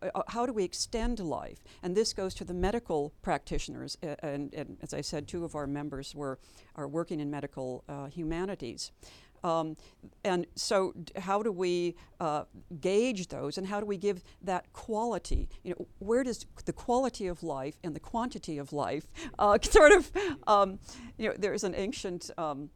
H- 0.03 0.11
uh, 0.14 0.23
how 0.29 0.47
do 0.47 0.53
we 0.53 0.64
extend 0.64 1.21
life? 1.21 1.62
And 1.83 1.95
this 1.95 2.12
goes 2.14 2.35
to 2.35 2.45
the 2.45 2.55
medical 2.55 3.12
practitioners. 3.21 3.99
And, 4.03 4.53
and, 4.55 4.79
as 4.83 4.95
I 4.95 5.03
said, 5.03 5.29
two 5.29 5.45
of 5.45 5.55
our 5.55 5.67
members 5.67 6.14
were, 6.14 6.38
are 6.75 6.88
working 6.88 7.21
in 7.21 7.31
medical 7.31 7.85
uh, 7.88 8.07
humanities. 8.07 8.93
Um, 9.42 9.76
and 10.25 10.47
so, 10.54 10.94
how 11.16 11.42
do 11.42 11.52
we 11.52 11.97
uh, 12.20 12.44
gauge 12.80 13.28
those, 13.28 13.59
and 13.59 13.66
how 13.66 13.80
do 13.80 13.87
we 13.87 13.97
give 13.97 14.23
that 14.42 14.73
quality? 14.73 15.49
You 15.62 15.70
know, 15.70 15.87
where 15.99 16.23
does 16.23 16.47
the 16.64 16.73
quality 16.73 17.26
of 17.26 17.42
life 17.42 17.76
and 17.82 17.94
the 17.94 18.00
quantity 18.00 18.59
of 18.59 18.73
life 18.73 19.06
uh, 19.38 19.59
sort 19.62 19.92
of? 19.92 20.11
Um, 20.47 20.78
you 21.16 21.28
know, 21.28 21.35
there's 21.38 21.64
an 21.64 21.75
ancient 21.75 22.30
um, 22.37 22.70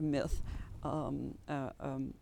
myth. 0.00 0.42
Um, 0.82 1.36
uh, 1.48 1.70
um, 1.80 2.14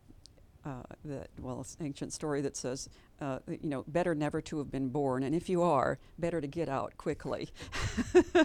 uh, 0.65 0.83
that 1.05 1.29
well, 1.39 1.61
it's 1.61 1.77
an 1.79 1.87
ancient 1.87 2.13
story 2.13 2.41
that 2.41 2.57
says, 2.57 2.89
uh, 3.25 3.39
you 3.49 3.71
know, 3.71 3.85
better 3.89 4.15
never 4.15 4.43
to 4.43 4.59
have 4.59 4.71
been 4.71 4.91
born, 4.91 5.23
and 5.23 5.35
if 5.35 5.49
you 5.49 5.63
are, 5.63 5.99
better 6.19 6.43
to 6.43 6.47
get 6.47 6.69
out 6.69 6.95
quickly. 6.99 7.49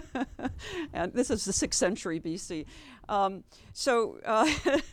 and 0.94 1.12
this 1.12 1.30
is 1.30 1.44
the 1.44 1.52
sixth 1.52 1.78
century 1.78 2.18
BC. 2.18 2.64
Um, 3.06 3.44
so 3.74 4.18
uh, 4.24 4.46
th- 4.64 4.84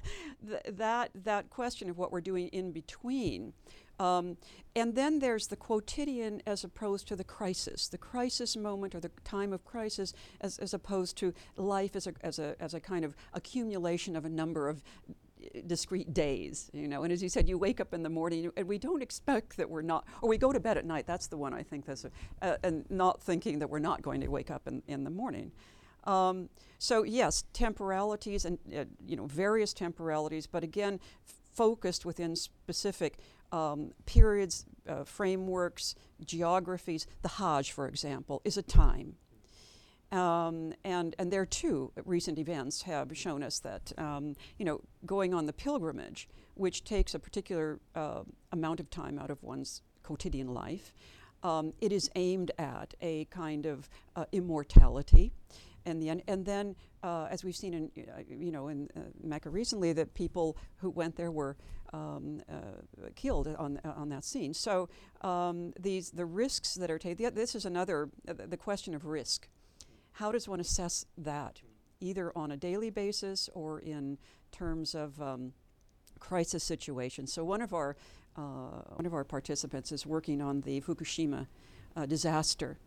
that 0.68 1.12
that 1.24 1.50
question 1.50 1.90
of 1.90 1.98
what 1.98 2.12
we're 2.12 2.22
doing 2.22 2.50
in 2.50 2.74
between. 2.74 3.54
Um, 4.00 4.38
and 4.76 4.94
then 4.94 5.20
there's 5.20 5.48
the 5.48 5.56
quotidian 5.56 6.44
as 6.46 6.64
opposed 6.64 7.08
to 7.08 7.16
the 7.16 7.24
crisis, 7.24 7.88
the 7.88 7.98
crisis 7.98 8.56
moment 8.56 8.94
or 8.94 9.00
the 9.00 9.10
time 9.24 9.54
of 9.54 9.66
crisis 9.66 10.14
as, 10.40 10.60
as 10.60 10.72
opposed 10.72 11.18
to 11.18 11.34
life 11.56 11.96
as 11.96 12.06
a, 12.06 12.14
as, 12.22 12.38
a, 12.38 12.56
as 12.60 12.76
a 12.76 12.80
kind 12.80 13.04
of 13.04 13.16
accumulation 13.34 14.16
of 14.16 14.24
a 14.24 14.30
number 14.30 14.70
of 14.70 14.84
discrete 15.66 16.14
days, 16.14 16.70
you 16.74 16.88
know. 16.88 17.04
And 17.04 17.12
as 17.12 17.22
you 17.22 17.30
said, 17.30 17.48
you 17.48 17.58
wake 17.58 17.80
up 17.80 17.94
in 17.94 18.04
the 18.04 18.10
morning, 18.10 18.52
and 18.56 18.68
we 18.68 18.78
don't 18.78 19.02
expect 19.02 19.58
that 19.58 19.70
we're 19.70 19.82
not, 19.82 20.06
or 20.22 20.30
we 20.30 20.38
go 20.38 20.52
to 20.52 20.60
bed 20.60 20.78
at 20.78 20.86
night. 20.86 21.06
That's 21.06 21.28
the 21.28 21.38
one 21.38 21.54
I 21.54 21.64
think 21.64 21.86
that's, 21.86 22.06
uh, 22.42 22.58
and 22.64 22.86
not 22.90 23.22
thinking 23.22 23.60
that 23.60 23.70
we're 23.70 23.80
not 23.80 24.02
going 24.02 24.22
to 24.22 24.28
wake 24.28 24.52
up 24.52 24.68
in, 24.68 24.84
in 24.88 25.04
the 25.04 25.10
morning. 25.10 25.52
Um, 26.04 26.50
so 26.80 27.04
yes, 27.04 27.44
temporalities 27.54 28.46
and 28.46 28.58
uh, 28.76 28.86
you 29.06 29.16
know 29.16 29.26
various 29.26 29.74
temporalities, 29.74 30.48
but 30.48 30.64
again, 30.64 31.00
focused 31.54 32.06
within 32.06 32.36
specific 32.36 33.18
um, 33.52 33.92
periods, 34.06 34.66
uh, 34.88 35.04
frameworks, 35.04 35.96
geographies. 36.26 37.08
The 37.24 37.30
Hajj, 37.30 37.72
for 37.72 37.88
example, 37.88 38.42
is 38.46 38.58
a 38.58 38.62
time. 38.62 39.16
Um, 40.12 40.74
and 40.86 41.16
and 41.20 41.32
there 41.32 41.46
too, 41.46 41.92
recent 42.06 42.40
events 42.40 42.84
have 42.84 43.16
shown 43.18 43.44
us 43.44 43.60
that 43.60 43.92
um, 43.98 44.36
you 44.58 44.66
know 44.66 44.82
going 45.06 45.34
on 45.34 45.48
the 45.48 45.54
pilgrimage, 45.54 46.30
which 46.56 46.84
takes 46.84 47.14
a 47.14 47.20
particular 47.20 47.80
uh, 47.94 48.22
amount 48.52 48.80
of 48.80 48.90
time 48.90 49.20
out 49.20 49.30
of 49.30 49.44
one's 49.44 49.82
quotidian 50.04 50.54
life, 50.54 50.94
um, 51.44 51.74
it 51.82 51.92
is 51.92 52.10
aimed 52.16 52.52
at 52.58 52.94
a 53.02 53.26
kind 53.26 53.66
of 53.66 53.90
uh, 54.16 54.26
immortality, 54.32 55.34
and 55.86 56.02
the 56.02 56.22
and 56.26 56.46
then 56.46 56.76
uh, 57.04 57.28
as 57.30 57.44
we've 57.44 57.56
seen 57.56 57.74
in 57.74 57.92
uh, 57.98 58.22
you 58.30 58.52
know 58.52 58.70
in 58.70 58.88
uh, 58.96 59.02
Mecca 59.22 59.50
recently, 59.50 59.92
that 59.92 60.14
people 60.14 60.56
who 60.78 60.90
went 60.90 61.18
there 61.18 61.32
were 61.32 61.58
um, 61.92 62.42
uh, 62.50 63.10
killed 63.16 63.48
on 63.60 63.80
on 63.84 64.08
that 64.08 64.24
scene. 64.24 64.54
So 64.54 64.88
um, 65.20 65.74
these 65.78 66.12
the 66.12 66.26
risks 66.26 66.76
that 66.76 66.90
are 66.90 66.98
taken. 66.98 67.36
This 67.36 67.56
is 67.56 67.66
another 67.66 68.10
the 68.24 68.58
question 68.58 68.96
of 68.96 69.06
risk 69.06 69.50
how 70.18 70.32
does 70.32 70.48
one 70.50 70.60
assess 70.60 71.06
that, 71.16 71.62
either 72.00 72.32
on 72.36 72.52
a 72.52 72.58
daily 72.58 72.90
basis 72.90 73.50
or 73.54 73.80
in 73.80 74.18
terms 74.52 74.96
of 74.96 75.22
um, 75.22 75.54
crisis 76.20 76.64
situations? 76.64 77.32
So 77.32 77.44
one 77.44 77.62
of 77.62 77.74
our 77.74 77.96
uh, 78.36 78.84
one 78.96 79.06
of 79.06 79.14
our 79.14 79.24
participants 79.24 79.92
is 79.92 80.06
working 80.06 80.42
on 80.42 80.62
the 80.62 80.80
Fukushima 80.82 81.48
uh, 81.96 82.06
disaster. 82.06 82.78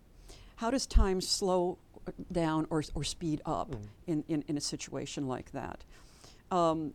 How 0.56 0.70
does 0.70 0.86
time 0.86 1.20
slow 1.20 1.78
down 2.30 2.66
or, 2.70 2.84
or 2.94 3.02
speed 3.02 3.40
up 3.44 3.72
mm. 3.72 3.80
in, 4.06 4.24
in, 4.28 4.44
in, 4.46 4.56
a 4.56 4.60
situation 4.60 5.26
like 5.26 5.50
that? 5.50 5.82
Um, 6.52 6.94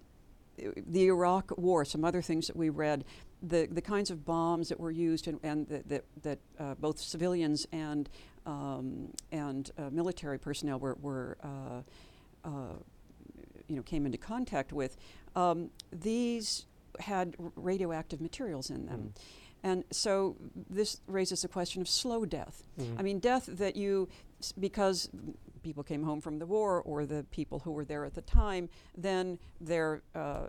the 0.57 1.07
Iraq 1.07 1.57
War, 1.57 1.83
some 1.83 2.05
other 2.05 2.21
things 2.21 2.47
that 2.47 2.55
we 2.55 2.69
read, 2.69 3.03
the, 3.43 3.67
the 3.69 3.81
kinds 3.81 4.09
of 4.09 4.23
bombs 4.23 4.69
that 4.69 4.79
were 4.79 4.91
used 4.91 5.27
and, 5.27 5.37
and 5.43 5.67
that, 5.67 5.89
that, 5.89 6.05
that 6.23 6.39
uh, 6.57 6.75
both 6.75 6.99
civilians 6.99 7.67
and 7.73 8.09
um, 8.45 9.09
and 9.31 9.71
uh, 9.77 9.89
military 9.91 10.39
personnel 10.39 10.79
were, 10.79 10.97
were 11.01 11.37
uh, 11.43 12.47
uh, 12.47 12.75
you 13.67 13.75
know, 13.75 13.81
came 13.83 14.05
into 14.05 14.17
contact 14.17 14.71
with, 14.73 14.97
um, 15.35 15.69
these 15.91 16.65
had 16.99 17.35
r- 17.39 17.51
radioactive 17.55 18.21
materials 18.21 18.69
in 18.69 18.85
them. 18.85 19.13
Mm. 19.15 19.21
And 19.63 19.83
so 19.91 20.35
this 20.69 21.01
raises 21.07 21.41
the 21.41 21.47
question 21.47 21.81
of 21.81 21.89
slow 21.89 22.25
death. 22.25 22.63
Mm. 22.79 22.99
I 22.99 23.01
mean, 23.01 23.19
death 23.19 23.47
that 23.47 23.75
you, 23.75 24.07
because 24.59 25.09
people 25.63 25.83
came 25.83 26.03
home 26.03 26.21
from 26.21 26.37
the 26.37 26.45
war 26.45 26.81
or 26.83 27.05
the 27.05 27.25
people 27.31 27.59
who 27.59 27.71
were 27.71 27.85
there 27.85 28.05
at 28.05 28.13
the 28.13 28.21
time, 28.21 28.69
then 28.95 29.39
they're, 29.59 30.03
uh, 30.13 30.47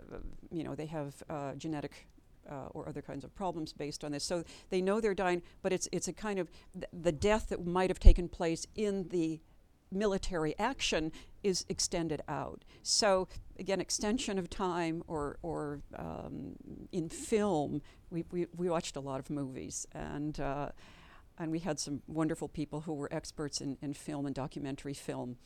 you 0.51 0.63
know, 0.63 0.75
they 0.75 0.85
have 0.85 1.15
uh, 1.29 1.53
genetic 1.55 2.07
uh, 2.49 2.67
or 2.71 2.87
other 2.87 3.01
kinds 3.01 3.23
of 3.23 3.33
problems 3.35 3.73
based 3.73 4.03
on 4.03 4.11
this. 4.11 4.23
So 4.23 4.43
they 4.69 4.81
know 4.81 4.99
they're 5.01 5.13
dying, 5.13 5.41
but 5.61 5.73
it's 5.73 5.87
it's 5.91 6.07
a 6.07 6.13
kind 6.13 6.39
of 6.39 6.49
th- 6.73 6.85
the 6.93 7.11
death 7.11 7.49
that 7.49 7.65
might 7.65 7.89
have 7.89 7.99
taken 7.99 8.29
place 8.29 8.67
in 8.75 9.09
the 9.09 9.39
military 9.91 10.53
action 10.59 11.11
is 11.43 11.65
extended 11.69 12.21
out. 12.27 12.65
So 12.83 13.27
again, 13.59 13.79
extension 13.79 14.37
of 14.37 14.49
time, 14.49 15.03
or 15.07 15.37
or 15.41 15.81
um, 15.95 16.55
in 16.91 17.09
film, 17.09 17.81
we, 18.09 18.25
we 18.31 18.47
we 18.55 18.69
watched 18.69 18.95
a 18.95 19.01
lot 19.01 19.19
of 19.19 19.29
movies 19.29 19.87
and. 19.93 20.39
Uh, 20.39 20.69
and 21.39 21.51
we 21.51 21.59
had 21.59 21.79
some 21.79 22.01
wonderful 22.07 22.47
people 22.47 22.81
who 22.81 22.93
were 22.93 23.07
experts 23.13 23.61
in, 23.61 23.77
in 23.79 23.93
film 23.93 24.25
and 24.25 24.33
documentary 24.33 24.95
film. 24.95 25.37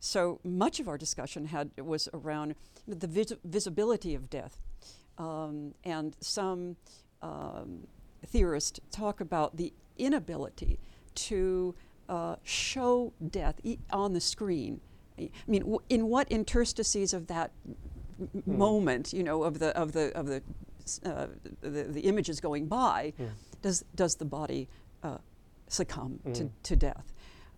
So 0.00 0.40
much 0.42 0.80
of 0.80 0.88
our 0.88 0.98
discussion 0.98 1.46
had 1.46 1.70
was 1.78 2.08
around 2.12 2.56
the 2.88 3.06
vis- 3.06 3.34
visibility 3.44 4.16
of 4.16 4.28
death. 4.28 4.60
Um, 5.18 5.74
and 5.84 6.16
some 6.20 6.76
um, 7.20 7.86
theorists 8.26 8.80
talk 8.90 9.20
about 9.20 9.56
the 9.56 9.72
inability 9.98 10.78
to 11.14 11.74
uh, 12.08 12.36
show 12.42 13.12
death 13.30 13.60
e- 13.62 13.78
on 13.90 14.12
the 14.12 14.20
screen. 14.20 14.80
I 15.18 15.30
mean, 15.46 15.62
w- 15.62 15.80
in 15.88 16.08
what 16.08 16.30
interstices 16.30 17.12
of 17.12 17.26
that 17.28 17.52
m- 17.66 18.28
mm. 18.36 18.46
moment, 18.46 19.12
you 19.12 19.22
know, 19.22 19.44
of 19.44 19.58
the 19.58 19.76
of 19.76 19.92
the 19.92 20.16
of 20.16 20.26
the 20.26 20.42
uh, 21.04 21.26
the, 21.60 21.84
the, 21.84 22.00
images 22.00 22.40
going 22.40 22.66
by, 22.66 23.12
mm. 23.20 23.28
does 23.60 23.84
does 23.94 24.16
the 24.16 24.24
body 24.24 24.68
uh, 25.02 25.18
succumb 25.68 26.18
mm. 26.26 26.34
to, 26.34 26.50
to 26.62 26.76
death? 26.76 27.12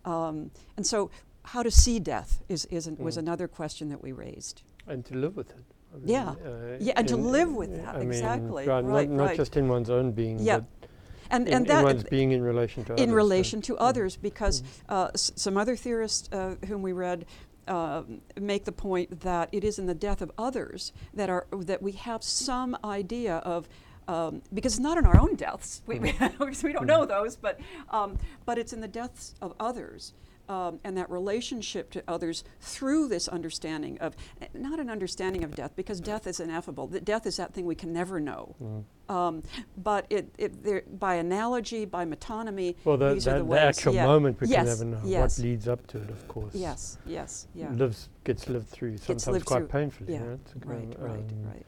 Um, 0.05 0.51
and 0.77 0.87
so, 0.87 1.11
how 1.45 1.63
to 1.63 1.71
see 1.71 1.99
death 1.99 2.43
is, 2.49 2.67
is 2.67 2.87
an, 2.87 2.97
was 2.99 3.15
hmm. 3.15 3.21
another 3.21 3.49
question 3.49 3.89
that 3.89 4.03
we 4.03 4.13
raised. 4.13 4.63
And 4.87 5.05
to 5.07 5.15
live 5.15 5.37
with 5.37 5.51
it. 5.51 5.65
Yeah, 6.05 6.31
uh, 6.31 6.77
yeah, 6.81 6.95
and 6.97 7.09
to 7.09 7.17
live 7.17 7.53
with 7.53 7.77
that 7.77 7.97
I 7.97 8.01
exactly. 8.01 8.67
Mean, 8.67 8.75
right, 8.75 8.85
right, 8.85 9.11
not, 9.11 9.29
not 9.29 9.37
just 9.37 9.57
in 9.57 9.69
one's 9.69 9.91
own 9.91 10.13
being, 10.13 10.39
yeah. 10.39 10.59
but 10.59 10.89
and, 11.31 11.49
in, 11.49 11.55
and 11.55 11.67
that 11.67 11.79
in 11.79 11.85
one's 11.85 12.05
being 12.05 12.33
in 12.33 12.43
relation 12.43 12.85
to 12.85 12.93
in 12.93 12.95
others. 12.95 13.09
In 13.09 13.15
relation 13.15 13.63
to 13.63 13.75
mm. 13.75 13.79
others, 13.81 14.17
because 14.17 14.63
mm. 14.63 14.67
uh, 14.89 15.11
s- 15.15 15.33
some 15.37 15.57
other 15.57 15.77
theorists 15.77 16.29
uh, 16.33 16.57
whom 16.67 16.83
we 16.83 16.93
read 16.93 17.27
uh, 17.69 18.03
make 18.41 18.65
the 18.65 18.73
point 18.73 19.21
that 19.21 19.49
it 19.53 19.65
is 19.65 19.79
in 19.79 19.87
the 19.87 19.95
death 19.95 20.21
of 20.21 20.31
others 20.37 20.93
that 21.15 21.31
are 21.31 21.47
that 21.53 21.83
we 21.83 21.93
have 21.93 22.23
some 22.23 22.77
idea 22.85 23.37
of. 23.37 23.69
Um, 24.07 24.43
because 24.53 24.75
it's 24.75 24.83
not 24.83 24.99
in 24.99 25.07
our 25.07 25.19
own 25.19 25.35
deaths, 25.35 25.81
we, 25.87 25.99
mm. 25.99 26.39
we, 26.39 26.47
we 26.69 26.73
don't 26.75 26.83
mm. 26.83 26.89
know 26.89 27.07
those, 27.07 27.37
but 27.37 27.59
um, 27.89 28.19
but 28.45 28.59
it's 28.59 28.75
in 28.75 28.81
the 28.81 28.89
deaths 28.89 29.35
of 29.41 29.55
others 29.59 30.13
um, 30.49 30.81
and 30.85 30.97
that 30.97 31.11
relationship 31.11 31.91
to 31.93 32.03
others 32.07 32.45
through 32.61 33.09
this 33.09 33.29
understanding 33.29 33.99
of 34.01 34.15
not 34.53 34.79
an 34.79 34.91
understanding 34.91 35.45
of 35.45 35.55
death 35.55 35.73
because 35.77 36.01
death 36.01 36.27
is 36.27 36.41
ineffable. 36.41 36.87
That 36.89 37.05
death 37.05 37.27
is 37.27 37.37
that 37.37 37.55
thing 37.55 37.67
we 37.67 37.75
can 37.75 37.93
never 37.93 38.21
know. 38.21 38.55
Mm. 38.63 38.85
Um, 39.15 39.43
but 39.77 40.07
it, 40.09 40.35
it 40.39 40.99
by 40.99 41.17
analogy, 41.17 41.85
by 41.85 42.07
metonymy, 42.07 42.77
well, 42.85 42.97
the, 42.97 43.15
these 43.15 43.25
that, 43.25 43.37
are 43.37 43.39
the, 43.41 43.45
the 43.45 43.61
actual 43.61 43.95
yeah. 43.95 44.07
moment 44.07 44.41
we 44.41 44.49
yes. 44.49 44.79
can 44.79 44.91
never 44.91 45.03
know. 45.03 45.09
Yes. 45.09 45.39
What 45.39 45.45
leads 45.45 45.69
up 45.69 45.87
to 45.89 45.99
it, 45.99 46.11
of 46.11 46.27
course. 46.29 46.55
Yes, 46.55 46.99
yes, 47.07 47.47
yeah. 47.55 47.71
Lives 47.73 48.09
gets 48.25 48.49
lived 48.49 48.69
through 48.69 48.97
sometimes 48.99 49.29
lived 49.29 49.45
quite 49.45 49.59
through. 49.59 49.69
painfully. 49.69 50.15
Yeah. 50.15 50.21
Right, 50.65 50.95
right, 50.97 50.97
um, 50.99 51.07
right, 51.07 51.25
right. 51.53 51.67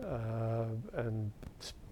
Uh, 0.00 1.00
and 1.00 1.30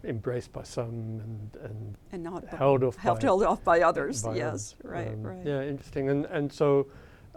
embraced 0.06 0.52
by 0.52 0.62
some 0.62 0.88
and 0.88 1.56
and, 1.62 1.96
and 2.12 2.22
not 2.22 2.46
held 2.48 2.84
off 2.84 2.96
held, 2.96 3.20
by, 3.20 3.22
held 3.26 3.42
off 3.42 3.64
by 3.64 3.82
others. 3.82 4.22
by 4.22 4.36
yes, 4.36 4.46
others. 4.46 4.74
right, 4.82 5.08
um, 5.08 5.22
right. 5.22 5.44
Yeah, 5.44 5.62
interesting. 5.62 6.08
And 6.08 6.26
and 6.26 6.52
so, 6.52 6.86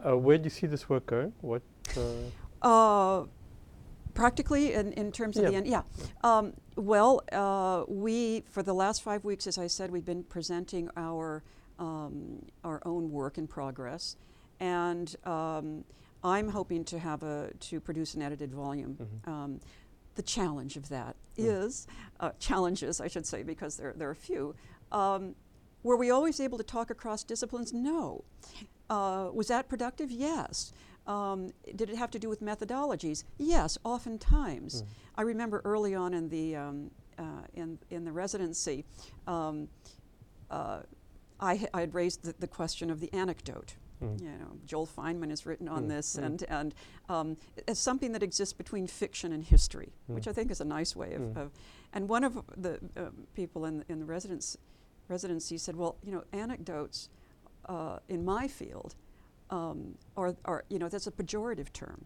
uh, 0.05 0.17
where 0.17 0.37
do 0.37 0.45
you 0.45 0.49
see 0.49 0.67
this 0.67 0.89
work 0.89 1.05
going? 1.05 1.33
What? 1.41 1.61
Uh, 1.97 2.67
uh 2.67 3.25
practically, 4.13 4.73
in, 4.73 4.91
in 4.93 5.11
terms 5.11 5.37
of 5.37 5.45
the 5.45 5.55
end, 5.55 5.67
yeah. 5.67 5.83
Um, 6.23 6.53
well, 6.75 7.21
uh, 7.31 7.83
we 7.87 8.41
for 8.49 8.63
the 8.63 8.73
last 8.73 9.01
five 9.01 9.23
weeks, 9.23 9.47
as 9.47 9.57
I 9.57 9.67
said, 9.67 9.91
we've 9.91 10.05
been 10.05 10.23
presenting 10.23 10.89
our 10.95 11.43
um, 11.79 12.45
our 12.63 12.81
own 12.85 13.11
work 13.11 13.37
in 13.37 13.47
progress, 13.47 14.17
and 14.59 15.15
um, 15.25 15.85
I'm 16.23 16.49
hoping 16.49 16.83
to 16.85 16.99
have 16.99 17.23
a 17.23 17.51
to 17.59 17.79
produce 17.79 18.13
an 18.13 18.21
edited 18.21 18.53
volume. 18.53 18.95
Mm-hmm 18.95 19.29
um, 19.29 19.59
the 20.19 20.23
challenge 20.23 20.75
of 20.75 20.89
that. 20.89 21.15
Is 21.47 21.87
uh, 22.19 22.31
challenges, 22.39 22.99
I 23.01 23.07
should 23.07 23.25
say, 23.25 23.43
because 23.43 23.77
there, 23.77 23.93
there 23.95 24.07
are 24.07 24.11
a 24.11 24.15
few. 24.15 24.55
Um, 24.91 25.35
were 25.83 25.95
we 25.95 26.11
always 26.11 26.39
able 26.39 26.57
to 26.57 26.63
talk 26.63 26.89
across 26.89 27.23
disciplines? 27.23 27.73
No. 27.73 28.23
Uh, 28.89 29.29
was 29.33 29.47
that 29.47 29.69
productive? 29.69 30.11
Yes. 30.11 30.73
Um, 31.07 31.51
did 31.75 31.89
it 31.89 31.95
have 31.95 32.11
to 32.11 32.19
do 32.19 32.29
with 32.29 32.41
methodologies? 32.41 33.23
Yes, 33.37 33.77
oftentimes. 33.83 34.81
Mm. 34.81 34.87
I 35.15 35.21
remember 35.23 35.61
early 35.65 35.95
on 35.95 36.13
in 36.13 36.29
the 36.29 36.55
um, 36.55 36.91
uh, 37.17 37.43
in 37.53 37.79
in 37.89 38.05
the 38.05 38.11
residency, 38.11 38.85
um, 39.25 39.69
uh, 40.51 40.81
I, 41.39 41.67
I 41.73 41.79
had 41.81 41.93
raised 41.93 42.23
the, 42.23 42.35
the 42.37 42.47
question 42.47 42.89
of 42.89 42.99
the 42.99 43.11
anecdote. 43.13 43.75
Mm. 44.03 44.21
You 44.21 44.29
know, 44.29 44.57
Joel 44.65 44.87
Fineman 44.87 45.29
has 45.29 45.45
written 45.45 45.67
on 45.67 45.85
mm. 45.85 45.89
this, 45.89 46.15
mm. 46.15 46.25
and 46.25 46.43
and 46.43 46.75
um, 47.09 47.37
it's 47.67 47.79
something 47.79 48.13
that 48.13 48.23
exists 48.23 48.53
between 48.53 48.87
fiction 48.87 49.33
and 49.33 49.43
history, 49.43 49.93
mm. 50.09 50.15
which 50.15 50.27
I 50.27 50.33
think 50.33 50.51
is 50.51 50.61
a 50.61 50.65
nice 50.65 50.95
way 50.95 51.13
of. 51.13 51.21
Mm. 51.21 51.37
of 51.37 51.51
and 51.93 52.07
one 52.07 52.23
of 52.23 52.39
the 52.55 52.79
uh, 52.95 53.09
people 53.35 53.65
in 53.65 53.83
in 53.89 53.99
the 53.99 54.05
residence 54.05 54.57
residency 55.07 55.57
said, 55.57 55.75
"Well, 55.75 55.97
you 56.03 56.11
know, 56.11 56.23
anecdotes 56.31 57.09
uh, 57.65 57.99
in 58.07 58.23
my 58.23 58.47
field 58.47 58.95
um, 59.49 59.95
are 60.15 60.35
are 60.45 60.63
you 60.69 60.79
know 60.79 60.87
that's 60.87 61.07
a 61.07 61.11
pejorative 61.11 61.73
term." 61.73 62.05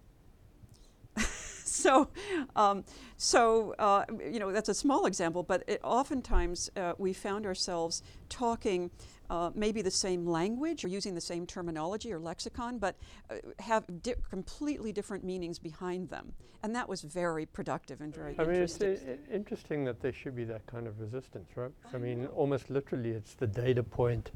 so, 1.64 2.10
um, 2.56 2.84
so 3.18 3.76
uh, 3.78 4.06
you 4.32 4.40
know 4.40 4.52
that's 4.52 4.70
a 4.70 4.74
small 4.74 5.06
example, 5.06 5.44
but 5.44 5.64
it, 5.68 5.80
oftentimes 5.84 6.72
uh, 6.76 6.94
we 6.98 7.14
found 7.14 7.46
ourselves 7.46 8.02
talking 8.30 8.90
uh, 9.30 9.52
maybe 9.56 9.82
the 9.82 9.92
same 9.92 10.26
language 10.26 10.84
or 10.84 10.88
using 10.88 11.16
the 11.16 11.22
same 11.22 11.46
terminology 11.46 12.12
or 12.14 12.20
lexicon, 12.20 12.78
but 12.78 12.96
uh, 13.30 13.36
have 13.60 13.84
di- 14.02 14.16
completely 14.30 14.92
different 14.92 15.24
meanings 15.24 15.60
behind 15.60 16.10
them. 16.10 16.34
And 16.64 16.76
that 16.76 16.88
was 16.88 17.02
very 17.02 17.46
productive 17.46 18.00
and 18.02 18.14
very 18.14 18.36
I 18.38 18.44
interesting. 18.44 18.90
mean, 18.90 18.98
it's 19.08 19.30
I- 19.32 19.34
interesting 19.36 19.84
that 19.86 20.02
there 20.02 20.14
should 20.14 20.36
be 20.36 20.46
that 20.46 20.66
kind 20.66 20.88
of 20.88 21.00
resistance, 21.00 21.50
right? 21.56 21.72
I 21.94 21.98
mean, 21.98 22.26
almost 22.28 22.70
literally, 22.70 23.12
it's 23.12 23.34
the 23.36 23.48
data 23.48 23.84
point 23.84 24.32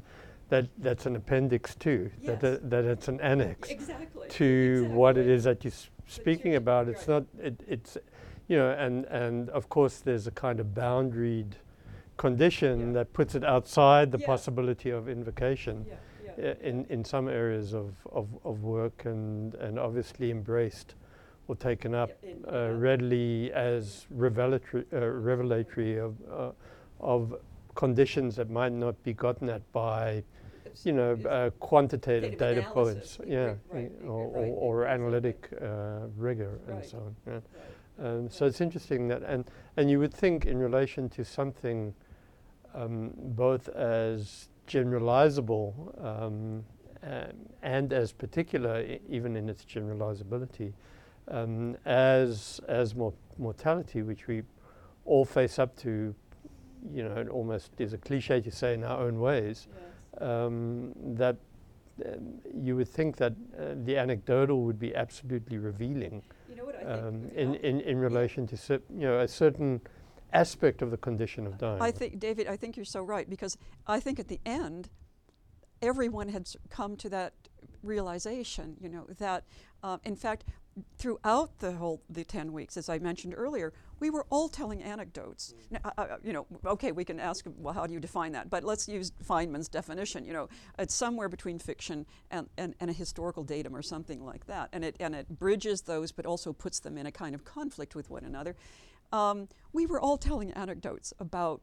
that 0.50 0.66
that's 0.78 1.04
an 1.06 1.14
appendix 1.16 1.74
too. 1.74 2.10
That, 2.24 2.32
Yes. 2.32 2.40
that 2.40 2.70
that 2.70 2.84
it's 2.86 3.08
an 3.08 3.20
annex 3.20 3.68
Exactly. 3.70 4.28
to 4.30 4.88
what 4.92 5.18
it 5.18 5.26
is 5.26 5.44
that 5.44 5.62
you're 5.64 5.70
s- 5.72 5.90
speaking 6.06 6.54
about. 6.54 6.88
It's 6.88 7.06
right. 7.06 7.22
not. 7.38 7.44
It, 7.46 7.60
it's 7.68 7.98
you 8.46 8.56
know, 8.56 8.70
and 8.70 9.04
and 9.06 9.50
of 9.50 9.68
course 9.68 9.98
there's 10.00 10.26
a 10.26 10.30
kind 10.30 10.58
of 10.58 10.68
boundaried 10.68 11.52
condition 12.18 12.92
that 12.92 13.12
puts 13.14 13.34
it 13.34 13.44
outside 13.44 14.12
the 14.12 14.18
Yeah. 14.18 14.26
possibility 14.26 14.90
of 14.90 15.08
invocation. 15.08 15.86
Yeah, 15.88 15.94
yeah. 16.38 16.50
i- 16.52 16.66
in, 16.68 16.84
in 16.90 17.04
some 17.04 17.28
areas 17.28 17.74
of, 17.74 17.94
of, 18.12 18.26
of 18.44 18.62
work 18.62 19.06
and, 19.06 19.54
and 19.54 19.78
obviously 19.78 20.30
embraced 20.30 20.94
or 21.48 21.56
taken 21.56 21.94
up 21.94 22.10
Yeah, 22.22 22.30
in- 22.30 22.44
uh, 22.46 22.52
yeah. 22.52 22.66
readily 22.88 23.52
as 23.52 24.06
revelatory, 24.10 24.84
uh, 24.92 24.98
revelatory 25.30 25.98
of, 25.98 26.14
uh, 26.30 26.50
of 27.00 27.34
conditions 27.74 28.36
that 28.36 28.50
might 28.50 28.72
not 28.72 28.94
be 29.02 29.12
gotten 29.14 29.48
at 29.48 29.62
by, 29.72 30.22
It's- 30.66 30.84
you 30.84 30.92
know, 30.92 31.12
it's- 31.12 31.26
uh, 31.26 31.50
quantitative 31.60 32.32
Data 32.32 32.44
data 32.54 32.60
analysis, 32.70 33.16
points, 33.16 33.18
y- 33.20 33.24
yeah, 33.34 33.54
right, 33.72 33.92
or, 34.06 34.28
right, 34.28 34.50
or, 34.50 34.56
or 34.66 34.82
exactly. 34.82 34.94
analytic 35.04 35.48
uh, 35.62 36.06
rigor 36.16 36.58
and 36.66 36.76
Right. 36.76 36.84
so 36.84 36.98
on. 36.98 37.16
Yeah. 37.26 37.32
right. 37.32 37.42
Um, 38.06 38.28
so 38.30 38.46
it's 38.46 38.60
interesting 38.60 39.08
that, 39.08 39.22
and, 39.24 39.44
and 39.76 39.90
you 39.90 39.98
would 39.98 40.14
think 40.14 40.46
in 40.46 40.58
relation 40.58 41.08
to 41.10 41.24
something 41.24 41.94
um, 42.74 43.12
both 43.16 43.68
as 43.70 44.48
generalizable 44.66 45.72
um, 46.04 46.64
and 47.62 47.92
as 47.92 48.12
particular, 48.12 48.84
even 49.08 49.36
in 49.36 49.48
its 49.48 49.64
generalizability, 49.64 50.72
um, 51.28 51.76
as 51.84 52.60
as 52.68 52.94
mor- 52.94 53.14
mortality, 53.38 54.02
which 54.02 54.26
we 54.26 54.42
all 55.04 55.24
face 55.24 55.58
up 55.58 55.76
to. 55.78 56.14
You 56.92 57.02
know, 57.08 57.16
it 57.16 57.28
almost 57.28 57.72
is 57.78 57.92
a 57.92 57.98
cliche 57.98 58.40
to 58.40 58.50
say 58.50 58.74
in 58.74 58.84
our 58.84 59.00
own 59.00 59.18
ways. 59.18 59.66
Yes. 59.68 60.22
Um, 60.22 60.92
that 61.16 61.36
um, 62.06 62.34
you 62.54 62.76
would 62.76 62.88
think 62.88 63.16
that 63.16 63.32
uh, 63.32 63.74
the 63.84 63.96
anecdotal 63.96 64.62
would 64.62 64.78
be 64.78 64.94
absolutely 64.94 65.58
revealing 65.58 66.22
You 66.48 66.56
know 66.56 66.64
what 66.64 66.76
I 66.76 66.84
um, 66.84 67.30
in, 67.34 67.56
in, 67.56 67.80
in 67.80 67.98
relation 67.98 68.46
to 68.48 68.80
you 68.90 69.06
know 69.06 69.20
a 69.20 69.28
certain 69.28 69.80
aspect 70.32 70.82
of 70.82 70.90
the 70.90 70.96
condition 70.96 71.46
of 71.46 71.58
dying. 71.58 71.80
I 71.80 71.90
think, 71.90 72.18
David, 72.18 72.46
I 72.46 72.56
think 72.56 72.76
you're 72.76 72.84
so 72.84 73.02
right 73.02 73.28
because 73.28 73.56
I 73.86 74.00
think 74.00 74.18
at 74.18 74.28
the 74.28 74.40
end, 74.44 74.90
everyone 75.80 76.28
had 76.28 76.48
come 76.70 76.96
to 76.96 77.08
that 77.10 77.32
realization. 77.82 78.76
You 78.80 78.88
know 78.88 79.06
that, 79.18 79.44
uh, 79.82 79.98
in 80.04 80.16
fact, 80.16 80.44
throughout 80.96 81.58
the 81.58 81.72
whole 81.72 82.02
the 82.10 82.24
ten 82.24 82.52
weeks, 82.52 82.76
as 82.76 82.88
I 82.88 82.98
mentioned 82.98 83.34
earlier, 83.36 83.72
we 84.00 84.10
were 84.10 84.26
all 84.30 84.48
telling 84.48 84.82
anecdotes. 84.82 85.54
Now, 85.70 85.80
uh, 85.84 85.90
uh, 85.96 86.16
you 86.22 86.32
know, 86.32 86.46
okay, 86.66 86.92
we 86.92 87.04
can 87.04 87.18
ask, 87.20 87.44
well, 87.56 87.74
how 87.74 87.86
do 87.86 87.92
you 87.92 88.00
define 88.00 88.32
that? 88.32 88.50
But 88.50 88.64
let's 88.64 88.88
use 88.88 89.12
Fineman's 89.22 89.68
definition. 89.68 90.24
You 90.24 90.32
know, 90.32 90.48
it's 90.78 90.94
somewhere 90.94 91.28
between 91.28 91.58
fiction 91.58 92.06
and, 92.30 92.48
and, 92.56 92.74
and 92.80 92.90
a 92.90 92.92
historical 92.92 93.44
datum 93.44 93.74
or 93.74 93.82
something 93.82 94.24
like 94.24 94.46
that, 94.46 94.68
and 94.72 94.84
it 94.84 94.96
and 95.00 95.14
it 95.14 95.28
bridges 95.38 95.82
those, 95.82 96.12
but 96.12 96.26
also 96.26 96.52
puts 96.52 96.80
them 96.80 96.98
in 96.98 97.06
a 97.06 97.12
kind 97.12 97.34
of 97.34 97.44
conflict 97.44 97.94
with 97.94 98.10
one 98.10 98.24
another. 98.24 98.56
Um, 99.12 99.48
we 99.72 99.86
were 99.86 100.00
all 100.00 100.16
telling 100.18 100.52
anecdotes 100.52 101.12
about, 101.18 101.62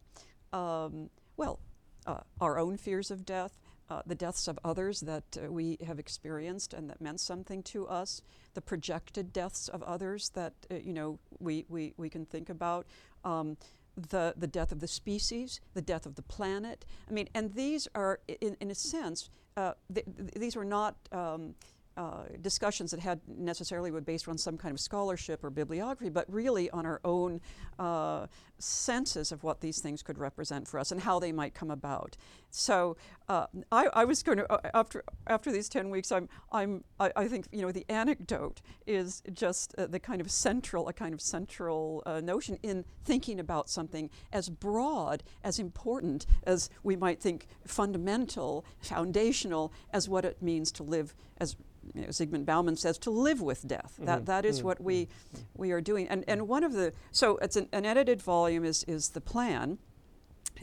um, 0.53 1.09
well, 1.37 1.59
uh, 2.05 2.21
our 2.39 2.59
own 2.59 2.77
fears 2.77 3.11
of 3.11 3.25
death, 3.25 3.57
uh, 3.89 4.01
the 4.05 4.15
deaths 4.15 4.47
of 4.47 4.59
others 4.63 5.01
that 5.01 5.37
uh, 5.37 5.51
we 5.51 5.77
have 5.85 5.99
experienced 5.99 6.73
and 6.73 6.89
that 6.89 7.01
meant 7.01 7.19
something 7.19 7.61
to 7.63 7.87
us, 7.87 8.21
the 8.53 8.61
projected 8.61 9.31
deaths 9.31 9.67
of 9.67 9.83
others 9.83 10.29
that 10.29 10.53
uh, 10.71 10.75
you 10.75 10.93
know 10.93 11.19
we, 11.39 11.65
we, 11.69 11.93
we 11.97 12.09
can 12.09 12.25
think 12.25 12.49
about, 12.49 12.85
um, 13.23 13.57
the 13.95 14.33
the 14.35 14.47
death 14.47 14.73
of 14.73 14.81
the 14.81 14.87
species, 14.87 15.61
the 15.73 15.81
death 15.81 16.05
of 16.05 16.15
the 16.15 16.21
planet. 16.21 16.85
I 17.09 17.13
mean, 17.13 17.29
and 17.33 17.53
these 17.53 17.87
are 17.95 18.19
in 18.27 18.57
in 18.59 18.69
a 18.69 18.75
sense 18.75 19.29
uh, 19.57 19.73
th- 19.93 20.05
th- 20.05 20.31
these 20.35 20.55
were 20.55 20.65
not. 20.65 20.95
Um, 21.11 21.55
uh, 21.97 22.23
discussions 22.41 22.91
that 22.91 22.99
had 22.99 23.19
necessarily 23.27 23.91
were 23.91 24.01
based 24.01 24.27
on 24.27 24.37
some 24.37 24.57
kind 24.57 24.73
of 24.73 24.79
scholarship 24.79 25.43
or 25.43 25.49
bibliography, 25.49 26.09
but 26.09 26.25
really 26.31 26.69
on 26.71 26.85
our 26.85 26.99
own 27.05 27.39
uh, 27.79 28.27
senses 28.59 29.31
of 29.31 29.43
what 29.43 29.61
these 29.61 29.79
things 29.79 30.01
could 30.01 30.17
represent 30.17 30.67
for 30.67 30.79
us 30.79 30.91
and 30.91 31.01
how 31.01 31.19
they 31.19 31.31
might 31.31 31.53
come 31.53 31.71
about. 31.71 32.17
So 32.49 32.97
uh, 33.27 33.47
I, 33.71 33.87
I 33.93 34.05
was 34.05 34.23
going 34.23 34.37
to 34.39 34.51
uh, 34.51 34.69
after 34.73 35.03
after 35.27 35.51
these 35.51 35.69
ten 35.69 35.89
weeks, 35.89 36.11
I'm 36.11 36.29
I'm 36.51 36.83
I, 36.99 37.11
I 37.15 37.27
think 37.27 37.47
you 37.51 37.61
know 37.61 37.71
the 37.71 37.85
anecdote 37.89 38.61
is 38.85 39.21
just 39.33 39.75
uh, 39.77 39.87
the 39.87 39.99
kind 39.99 40.21
of 40.21 40.31
central 40.31 40.87
a 40.87 40.93
kind 40.93 41.13
of 41.13 41.21
central 41.21 42.03
uh, 42.05 42.21
notion 42.21 42.57
in 42.63 42.85
thinking 43.03 43.39
about 43.39 43.69
something 43.69 44.09
as 44.31 44.49
broad 44.49 45.23
as 45.43 45.59
important 45.59 46.25
as 46.43 46.69
we 46.83 46.95
might 46.95 47.21
think 47.21 47.47
fundamental 47.65 48.65
foundational 48.79 49.73
as 49.91 50.07
what 50.07 50.25
it 50.25 50.41
means 50.41 50.71
to 50.73 50.83
live 50.83 51.13
as 51.37 51.55
you 51.93 52.01
know, 52.01 52.07
Zygmunt 52.07 52.45
Bauman 52.45 52.75
says 52.75 52.97
to 52.99 53.09
live 53.09 53.41
with 53.41 53.67
death. 53.67 53.95
That 53.99 54.21
Mhm, 54.21 54.25
that 54.25 54.45
is 54.45 54.61
mm, 54.61 54.63
what 54.63 54.81
we 54.81 55.07
we 55.55 55.71
are 55.71 55.81
doing. 55.81 56.07
And 56.07 56.23
and 56.27 56.47
one 56.47 56.63
of 56.63 56.73
the 56.73 56.93
so 57.11 57.37
it's 57.37 57.55
an, 57.55 57.67
an 57.71 57.85
edited 57.85 58.21
volume 58.21 58.65
is 58.65 58.83
is 58.85 59.09
the 59.09 59.21
plan, 59.21 59.77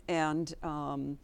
and 0.08 0.54
um, 0.62 1.18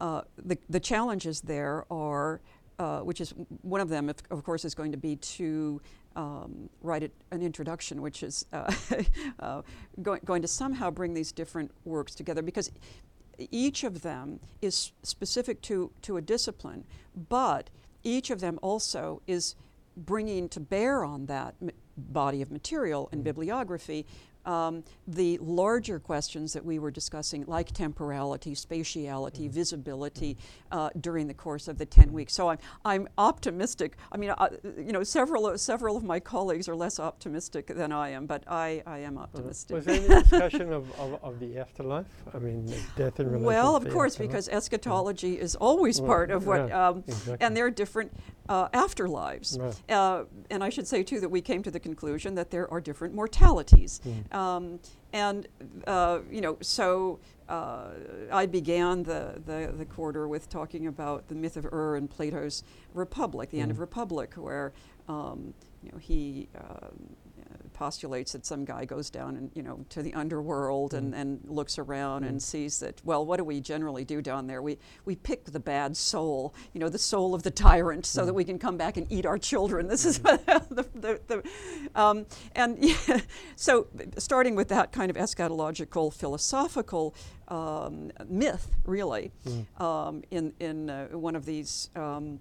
uh, 0.00 0.22
the 0.36 0.58
the 0.68 0.80
challenges 0.80 1.40
there 1.42 1.84
are. 1.90 2.40
Uh, 2.80 3.00
which 3.00 3.20
is 3.20 3.34
one 3.62 3.80
of 3.80 3.88
them, 3.88 4.08
of, 4.08 4.14
of 4.30 4.44
course, 4.44 4.64
is 4.64 4.72
going 4.72 4.92
to 4.92 4.96
be 4.96 5.16
to 5.16 5.80
um, 6.14 6.70
write 6.80 7.02
it, 7.02 7.12
an 7.32 7.42
introduction, 7.42 8.00
which 8.00 8.22
is 8.22 8.46
uh, 8.52 8.72
uh, 9.40 9.62
going, 10.00 10.20
going 10.24 10.42
to 10.42 10.46
somehow 10.46 10.88
bring 10.88 11.12
these 11.12 11.32
different 11.32 11.72
works 11.84 12.14
together 12.14 12.40
because 12.40 12.70
each 13.50 13.84
of 13.84 14.02
them 14.02 14.40
is 14.62 14.92
specific 15.02 15.60
to, 15.62 15.90
to 16.02 16.16
a 16.16 16.20
discipline, 16.20 16.84
but 17.28 17.70
each 18.04 18.30
of 18.30 18.40
them 18.40 18.58
also 18.62 19.22
is 19.26 19.54
bringing 19.96 20.48
to 20.48 20.60
bear 20.60 21.04
on 21.04 21.26
that 21.26 21.54
m- 21.60 21.70
body 21.96 22.42
of 22.42 22.50
material 22.50 23.08
and 23.12 23.20
mm. 23.20 23.24
bibliography 23.24 24.06
um, 24.48 24.82
the 25.06 25.38
larger 25.42 26.00
questions 26.00 26.54
that 26.54 26.64
we 26.64 26.78
were 26.78 26.90
discussing, 26.90 27.44
like 27.46 27.70
temporality, 27.72 28.54
spatiality, 28.54 29.48
visibility, 29.50 30.36
uh, 30.72 30.88
during 31.00 31.26
the 31.28 31.34
course 31.34 31.68
of 31.68 31.76
the 31.76 31.84
10 31.84 32.12
weeks. 32.12 32.32
So 32.32 32.48
I'm, 32.48 32.58
I'm 32.84 33.08
optimistic. 33.18 33.96
I 34.10 34.16
mean, 34.16 34.30
uh, 34.30 34.48
you 34.78 34.92
know, 34.92 35.02
several 35.02 35.46
of, 35.48 35.60
several 35.60 35.96
of 35.98 36.02
my 36.04 36.18
colleagues 36.18 36.66
are 36.68 36.74
less 36.74 36.98
optimistic 36.98 37.66
than 37.66 37.92
I 37.92 38.08
am, 38.10 38.24
but 38.26 38.42
I, 38.48 38.82
I 38.86 38.98
am 39.00 39.18
Uh, 39.18 39.22
optimistic. 39.22 39.74
Was 39.76 39.84
there 39.84 39.96
any 39.96 40.08
discussion 40.22 40.72
of, 40.72 40.90
of, 40.98 41.22
of 41.22 41.38
the 41.40 41.58
afterlife? 41.58 42.06
I 42.34 42.38
mean, 42.38 42.66
death 42.96 43.20
in 43.20 43.26
relation 43.26 43.44
Well, 43.44 43.76
of 43.76 43.88
course, 43.90 44.14
afterlife? 44.14 44.30
because 44.30 44.48
eschatology 44.48 45.38
is 45.38 45.56
always 45.56 46.00
Well, 46.00 46.08
part 46.08 46.30
of 46.30 46.46
what, 46.46 46.68
yeah, 46.68 46.88
um, 46.88 47.04
exactly. 47.06 47.36
and 47.46 47.54
there 47.54 47.66
are 47.66 47.70
different 47.70 48.12
uh, 48.48 48.68
afterlives. 48.70 49.58
Right. 49.60 49.90
Uh, 49.94 50.24
and 50.48 50.64
I 50.64 50.70
should 50.70 50.86
say, 50.86 51.02
too, 51.02 51.20
that 51.20 51.28
we 51.28 51.42
came 51.42 51.62
to 51.64 51.70
the 51.70 51.80
conclusion 51.80 52.34
that 52.36 52.50
there 52.50 52.70
are 52.72 52.80
different 52.80 53.14
mortalities. 53.14 54.00
Mm. 54.06 54.34
Um, 54.38 54.78
and, 55.12 55.48
uh, 55.86 56.20
you 56.30 56.40
know, 56.40 56.56
so 56.60 57.18
uh, 57.48 57.88
I 58.30 58.46
began 58.46 59.02
the, 59.02 59.40
the, 59.44 59.72
the 59.76 59.84
quarter 59.84 60.28
with 60.28 60.48
talking 60.48 60.86
about 60.86 61.28
the 61.28 61.34
myth 61.34 61.56
of 61.56 61.64
Ur 61.66 61.96
and 61.96 62.08
Plato's 62.08 62.62
Republic, 62.94 63.50
the 63.50 63.60
end 63.60 63.70
of 63.70 63.78
Mhm. 63.78 63.80
Republic, 63.80 64.34
where, 64.34 64.72
um, 65.08 65.54
you 65.82 65.90
know, 65.90 65.98
he 65.98 66.48
um, 66.58 67.16
postulates 67.82 68.32
that 68.32 68.44
some 68.44 68.64
guy 68.64 68.84
goes 68.84 69.08
down 69.08 69.36
and 69.36 69.52
you 69.54 69.62
know 69.62 69.84
to 69.88 70.02
the 70.02 70.12
underworld 70.14 70.94
and, 70.94 71.14
Mm. 71.14 71.20
and 71.20 71.40
looks 71.48 71.78
around 71.78 72.24
and 72.24 72.38
Mm. 72.38 72.42
sees 72.42 72.80
that 72.80 73.00
well 73.04 73.24
what 73.24 73.36
do 73.36 73.44
we 73.44 73.60
generally 73.60 74.04
do 74.04 74.20
down 74.20 74.48
there 74.48 74.60
we 74.60 74.78
we 75.04 75.14
pick 75.14 75.44
the 75.44 75.60
bad 75.60 75.96
soul 75.96 76.52
you 76.72 76.80
know 76.80 76.88
the 76.88 76.98
soul 76.98 77.36
of 77.36 77.44
the 77.44 77.52
tyrant 77.52 78.04
so 78.04 78.26
that 78.26 78.32
Mm. 78.32 78.40
we 78.40 78.44
can 78.44 78.58
come 78.58 78.76
back 78.76 78.96
and 78.96 79.06
eat 79.12 79.24
our 79.24 79.38
children 79.38 79.86
this 79.86 80.04
is 80.04 80.18
the, 80.78 80.86
the, 81.04 81.20
the 81.28 81.42
um, 81.94 82.26
and 82.56 82.78
yeah, 82.84 83.20
so 83.56 83.86
starting 84.18 84.56
with 84.56 84.68
that 84.68 84.90
kind 84.90 85.08
of 85.08 85.16
eschatological 85.16 86.12
philosophical 86.12 87.14
um, 87.46 88.10
myth 88.28 88.74
really 88.84 89.30
Mm. 89.46 89.80
um, 89.80 90.22
in 90.32 90.52
in 90.58 90.90
uh, 90.90 91.06
one 91.28 91.36
of 91.36 91.44
these 91.44 91.90
um, 91.94 92.40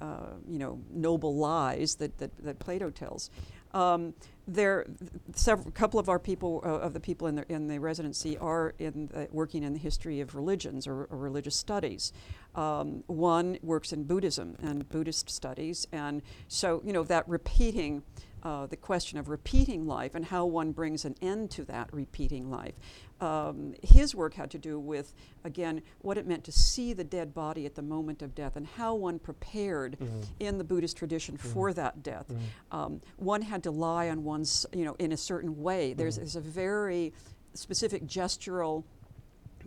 uh, 0.00 0.32
you 0.48 0.58
know 0.58 0.80
noble 0.90 1.34
lies 1.36 1.96
that, 1.96 2.16
that, 2.18 2.30
that 2.44 2.58
Plato 2.58 2.88
tells. 2.90 3.30
Um, 3.74 4.14
there, 4.48 4.86
several 5.34 5.70
couple 5.72 6.00
of 6.00 6.08
our 6.08 6.18
people 6.18 6.62
uh, 6.64 6.68
of 6.68 6.94
the 6.94 7.00
people 7.00 7.28
in 7.28 7.36
the 7.36 7.52
in 7.52 7.68
the 7.68 7.78
residency 7.78 8.38
are 8.38 8.74
in 8.78 9.08
the, 9.12 9.28
working 9.30 9.62
in 9.62 9.74
the 9.74 9.78
history 9.78 10.20
of 10.20 10.34
religions 10.34 10.86
or, 10.86 11.04
or 11.04 11.18
religious 11.18 11.54
studies. 11.54 12.12
Um, 12.54 13.04
one 13.06 13.58
works 13.62 13.92
in 13.92 14.04
Buddhism 14.04 14.56
and 14.62 14.88
Buddhist 14.88 15.30
studies, 15.30 15.86
and 15.92 16.22
so 16.48 16.82
you 16.84 16.92
know 16.92 17.04
that 17.04 17.28
repeating. 17.28 18.02
Uh, 18.40 18.66
the 18.66 18.76
question 18.76 19.18
of 19.18 19.28
repeating 19.28 19.84
life 19.84 20.14
and 20.14 20.24
how 20.26 20.46
one 20.46 20.70
brings 20.70 21.04
an 21.04 21.14
end 21.20 21.50
to 21.50 21.64
that 21.64 21.92
repeating 21.92 22.48
life. 22.48 22.74
Um, 23.20 23.74
his 23.82 24.14
work 24.14 24.34
had 24.34 24.48
to 24.52 24.58
do 24.58 24.78
with, 24.78 25.12
again, 25.42 25.82
what 26.02 26.16
it 26.16 26.24
meant 26.24 26.44
to 26.44 26.52
see 26.52 26.92
the 26.92 27.02
dead 27.02 27.34
body 27.34 27.66
at 27.66 27.74
the 27.74 27.82
moment 27.82 28.22
of 28.22 28.36
death 28.36 28.54
and 28.54 28.64
how 28.64 28.94
one 28.94 29.18
prepared 29.18 29.98
Mhm. 29.98 30.24
in 30.38 30.58
the 30.58 30.62
Buddhist 30.62 30.96
tradition 30.96 31.36
for 31.36 31.72
that 31.72 32.04
death. 32.04 32.28
Mm. 32.28 32.76
Um, 32.76 33.00
one 33.16 33.42
had 33.42 33.64
to 33.64 33.72
lie 33.72 34.08
on 34.08 34.22
one's, 34.22 34.64
you 34.72 34.84
know, 34.84 34.94
in 35.00 35.10
a 35.10 35.16
certain 35.16 35.60
way. 35.60 35.92
There's, 35.92 36.14
Mhm. 36.14 36.18
there's 36.18 36.36
a 36.36 36.40
very 36.40 37.12
specific 37.54 38.06
gestural 38.06 38.84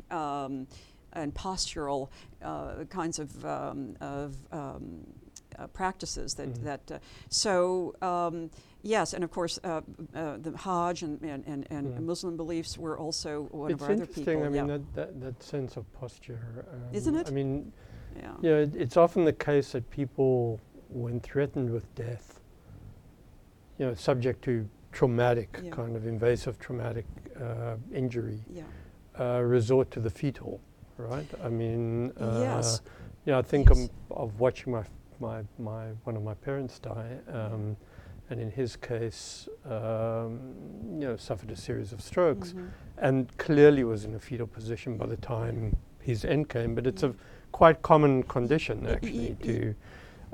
um, 0.10 0.68
and 1.12 1.34
postural 1.34 2.08
uh, 2.42 2.86
kinds 2.86 3.20
of, 3.20 3.46
um, 3.46 3.98
of 4.00 4.38
um, 4.54 5.04
uh, 5.60 5.68
practices 5.68 6.34
that, 6.36 6.50
Mhm. 6.54 6.64
that 6.64 6.92
uh, 6.92 7.00
so 7.30 7.96
um, 8.02 8.50
yes 8.84 9.14
and 9.14 9.24
of 9.24 9.32
course 9.32 9.60
uh, 9.64 9.82
uh, 10.16 10.38
the 10.38 10.52
Hajj 10.58 11.04
and, 11.04 11.22
and, 11.22 11.44
and, 11.48 11.68
and 11.70 11.98
Mm. 11.98 12.06
Muslim 12.06 12.38
beliefs 12.38 12.78
were 12.78 12.98
also 12.98 13.44
one 13.52 13.72
it's 13.72 13.82
of 13.82 13.88
our 13.88 13.94
other 13.94 14.04
interesting. 14.04 14.26
people 14.26 14.44
I 14.44 14.50
mean, 14.50 14.68
yeah. 14.68 14.78
that, 14.78 14.94
that, 14.96 15.22
that 15.22 15.44
sense 15.44 15.78
of 15.78 15.92
posture. 15.94 16.66
Um, 16.72 16.96
Isn't 16.96 17.16
it? 17.16 17.28
I 17.28 17.32
mean, 17.32 17.72
yeah. 18.16 18.34
yeah, 18.42 18.56
it, 18.58 18.76
it's 18.76 18.98
often 18.98 19.26
the 19.26 19.34
case 19.34 19.72
that 19.74 19.90
people, 19.90 20.60
when 20.90 21.20
threatened 21.20 21.70
with 21.72 21.94
death, 21.96 22.40
you 23.78 23.86
know, 23.88 23.94
subject 23.94 24.42
to 24.44 24.68
traumatic, 24.92 25.60
Yeah. 25.64 25.72
kind 25.72 25.96
of 25.96 26.06
invasive 26.06 26.60
traumatic 26.60 27.06
uh, 27.40 27.76
injury, 27.94 28.40
yeah 28.50 28.64
uh, 29.20 29.42
resort 29.42 29.92
to 29.92 30.00
the 30.00 30.10
fetal, 30.10 30.60
right? 30.98 31.28
I 31.44 31.50
mean, 31.50 32.12
uh, 32.20 32.40
Yes. 32.42 32.82
Yeah, 33.26 33.38
I 33.40 33.42
think 33.42 33.70
Yes. 33.70 33.78
I'm 33.78 34.18
of 34.18 34.40
watching 34.40 34.72
my, 34.74 34.84
my, 35.22 35.42
my 35.60 35.86
one 36.04 36.18
of 36.18 36.24
my 36.24 36.34
parents 36.34 36.80
die, 36.80 37.12
um, 37.32 37.78
and 38.30 38.40
in 38.40 38.50
his 38.52 38.76
case, 38.76 39.48
um, 39.66 40.40
you 41.00 41.08
know, 41.08 41.16
suffered 41.16 41.52
a 41.52 41.56
series 41.56 41.94
of 41.94 42.02
strokes, 42.02 42.54
Mhm. 42.54 42.70
and 42.98 43.38
clearly 43.38 43.84
was 43.84 44.04
in 44.06 44.16
a 44.16 44.20
fetal 44.20 44.48
position 44.48 44.98
by 44.98 45.06
the 45.06 45.18
time 45.18 45.76
his 46.00 46.26
end 46.26 46.50
came. 46.50 46.74
But 46.76 46.88
it's 46.88 47.04
a 47.04 47.14
quite 47.52 47.82
common 47.82 48.24
condition 48.24 48.88
actually 48.88 49.36
to. 49.44 49.76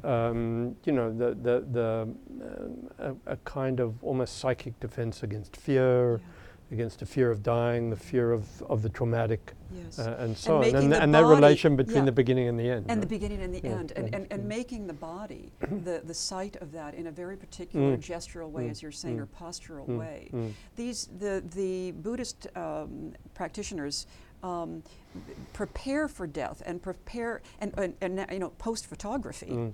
Um, 0.04 0.76
you 0.86 0.94
know 0.94 1.12
the 1.12 1.30
the, 1.48 1.66
the 1.72 1.88
um, 2.04 2.90
a, 3.00 3.32
a 3.34 3.38
kind 3.46 3.80
of 3.80 3.96
almost 4.04 4.38
psychic 4.38 4.80
defense 4.80 5.24
against 5.24 5.58
fear, 5.58 6.20
Yeah. 6.20 6.24
Against 6.72 7.00
the 7.00 7.06
fear 7.06 7.32
of 7.32 7.44
dying, 7.44 7.90
the 7.90 7.96
fear 7.96 8.32
of, 8.32 8.46
of 8.64 8.82
the 8.82 8.90
traumatic, 8.90 9.54
Yes. 9.74 10.00
uh, 10.00 10.16
and 10.20 10.36
so 10.38 10.58
on, 10.58 10.64
and, 10.76 10.94
and 10.94 11.14
that 11.14 11.26
relation 11.26 11.76
between 11.76 11.98
yeah. 11.98 12.06
the 12.06 12.12
beginning 12.12 12.48
and 12.48 12.60
the 12.60 12.70
end. 12.70 12.86
and 12.90 13.02
the 13.02 13.08
beginning 13.08 13.42
and 13.42 13.54
the 13.54 13.62
Yeah, 13.64 13.72
end, 13.80 13.94
and, 13.96 14.10
yeah, 14.10 14.16
and, 14.18 14.28
and 14.32 14.42
yeah. 14.44 14.48
making 14.48 14.88
the 14.88 14.94
body, 14.94 15.52
the, 15.60 16.02
the 16.04 16.14
site 16.14 16.56
of 16.58 16.72
that 16.74 16.94
in 16.94 17.08
a 17.08 17.12
very 17.12 17.38
particular 17.38 17.96
Mm. 17.98 18.02
gestural 18.02 18.50
way, 18.52 18.66
Mm. 18.66 18.72
as 18.72 18.82
you're 18.82 18.92
saying, 18.92 19.18
Mm. 19.18 19.22
or 19.22 19.26
postural 19.28 19.88
Mm, 19.88 19.98
way. 20.00 20.30
mm, 20.34 20.52
These 20.76 21.08
the 21.20 21.44
the 21.56 21.92
Buddhist 21.92 22.48
um, 22.56 23.14
practitioners 23.34 24.08
um, 24.44 24.84
prepare 25.54 26.08
for 26.08 26.28
death 26.28 26.62
and 26.66 26.82
prepare 26.82 27.42
and, 27.60 27.74
and, 27.78 27.94
and 28.02 28.26
you 28.32 28.40
know 28.40 28.50
post 28.58 28.86
photography. 28.88 29.74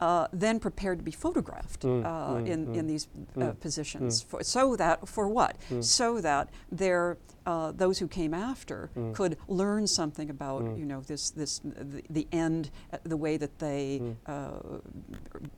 Mm, 0.00 0.04
Uh, 0.08 0.28
then 0.32 0.58
prepared 0.60 0.98
to 0.98 1.04
be 1.04 1.10
photographed 1.12 1.82
Mm, 1.82 2.04
uh, 2.04 2.34
mm, 2.36 2.46
in, 2.48 2.66
mm, 2.66 2.76
in 2.76 2.86
these 2.86 3.08
uh, 3.36 3.40
mm, 3.40 3.60
positions, 3.60 4.22
for, 4.22 4.42
so 4.44 4.76
that 4.76 5.08
for 5.08 5.28
what? 5.28 5.56
Mm. 5.70 5.82
So 5.84 6.20
that 6.20 6.48
their 6.76 7.16
uh, 7.46 7.72
those 7.72 7.98
who 7.98 8.08
came 8.08 8.34
after 8.34 8.90
Mm. 8.94 9.14
could 9.14 9.36
learn 9.48 9.86
something 9.86 10.28
about 10.30 10.62
Mm. 10.62 10.78
you 10.78 10.84
know 10.84 11.00
this 11.00 11.30
this 11.30 11.60
the, 11.64 12.02
the 12.10 12.26
end, 12.32 12.70
uh, 12.92 12.98
the 13.04 13.16
way 13.16 13.38
that 13.38 13.58
they 13.58 14.00
Mm. 14.02 14.16
uh, 14.26 14.78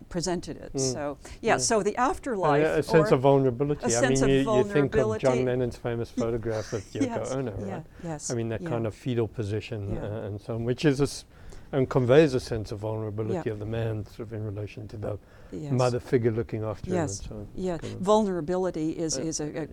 presented 0.08 0.56
it. 0.56 0.72
Mm. 0.74 0.92
So 0.92 1.18
yeah, 1.40 1.56
Mm. 1.56 1.60
so 1.60 1.82
the 1.82 1.96
afterlife, 1.96 2.62
yeah, 2.62 2.76
a 2.78 2.82
sense 2.82 3.10
of 3.10 3.20
vulnerability. 3.20 3.82
a 3.82 3.86
I 3.86 3.90
sense 3.90 4.20
mean, 4.20 4.30
of 4.30 4.46
you, 4.46 4.56
you 4.58 4.64
think 4.64 4.94
of 4.96 5.18
John. 5.18 5.44
Lennon's 5.44 5.76
famous 5.76 6.10
photograph 6.22 6.72
of 6.72 6.82
Yoko 6.92 7.06
yes, 7.06 7.32
Ono, 7.32 7.52
yeah, 7.58 7.74
right? 7.74 7.86
yes, 8.04 8.30
I 8.30 8.34
mean, 8.34 8.48
that 8.50 8.60
yeah. 8.62 8.68
kind 8.70 8.86
of 8.86 8.94
fetal 8.94 9.26
position 9.28 9.94
Yeah. 9.94 10.04
uh, 10.04 10.26
and 10.26 10.40
so 10.40 10.54
on, 10.54 10.64
which 10.64 10.84
is 10.84 11.00
a 11.00 11.06
and 11.72 11.88
conveys 11.88 12.34
a 12.34 12.40
sense 12.40 12.72
of 12.72 12.80
vulnerability 12.80 13.42
Yeah. 13.46 13.52
of 13.52 13.58
the 13.60 13.66
man, 13.66 14.04
sort 14.06 14.20
of 14.20 14.32
in 14.32 14.44
relation 14.44 14.88
to 14.88 14.96
the 14.96 15.18
yes. 15.52 15.72
mother 15.72 16.00
figure 16.00 16.32
looking 16.32 16.64
after 16.64 16.90
Yes. 16.90 17.20
him 17.20 17.36
and 17.38 17.46
so. 17.46 17.52
Yeah, 17.54 17.78
kind 17.78 17.94
of- 17.94 18.00
vulnerability 18.00 18.90
is, 18.90 19.16
Uh, 19.18 19.22
is 19.22 19.40
a, 19.40 19.62
a 19.62 19.68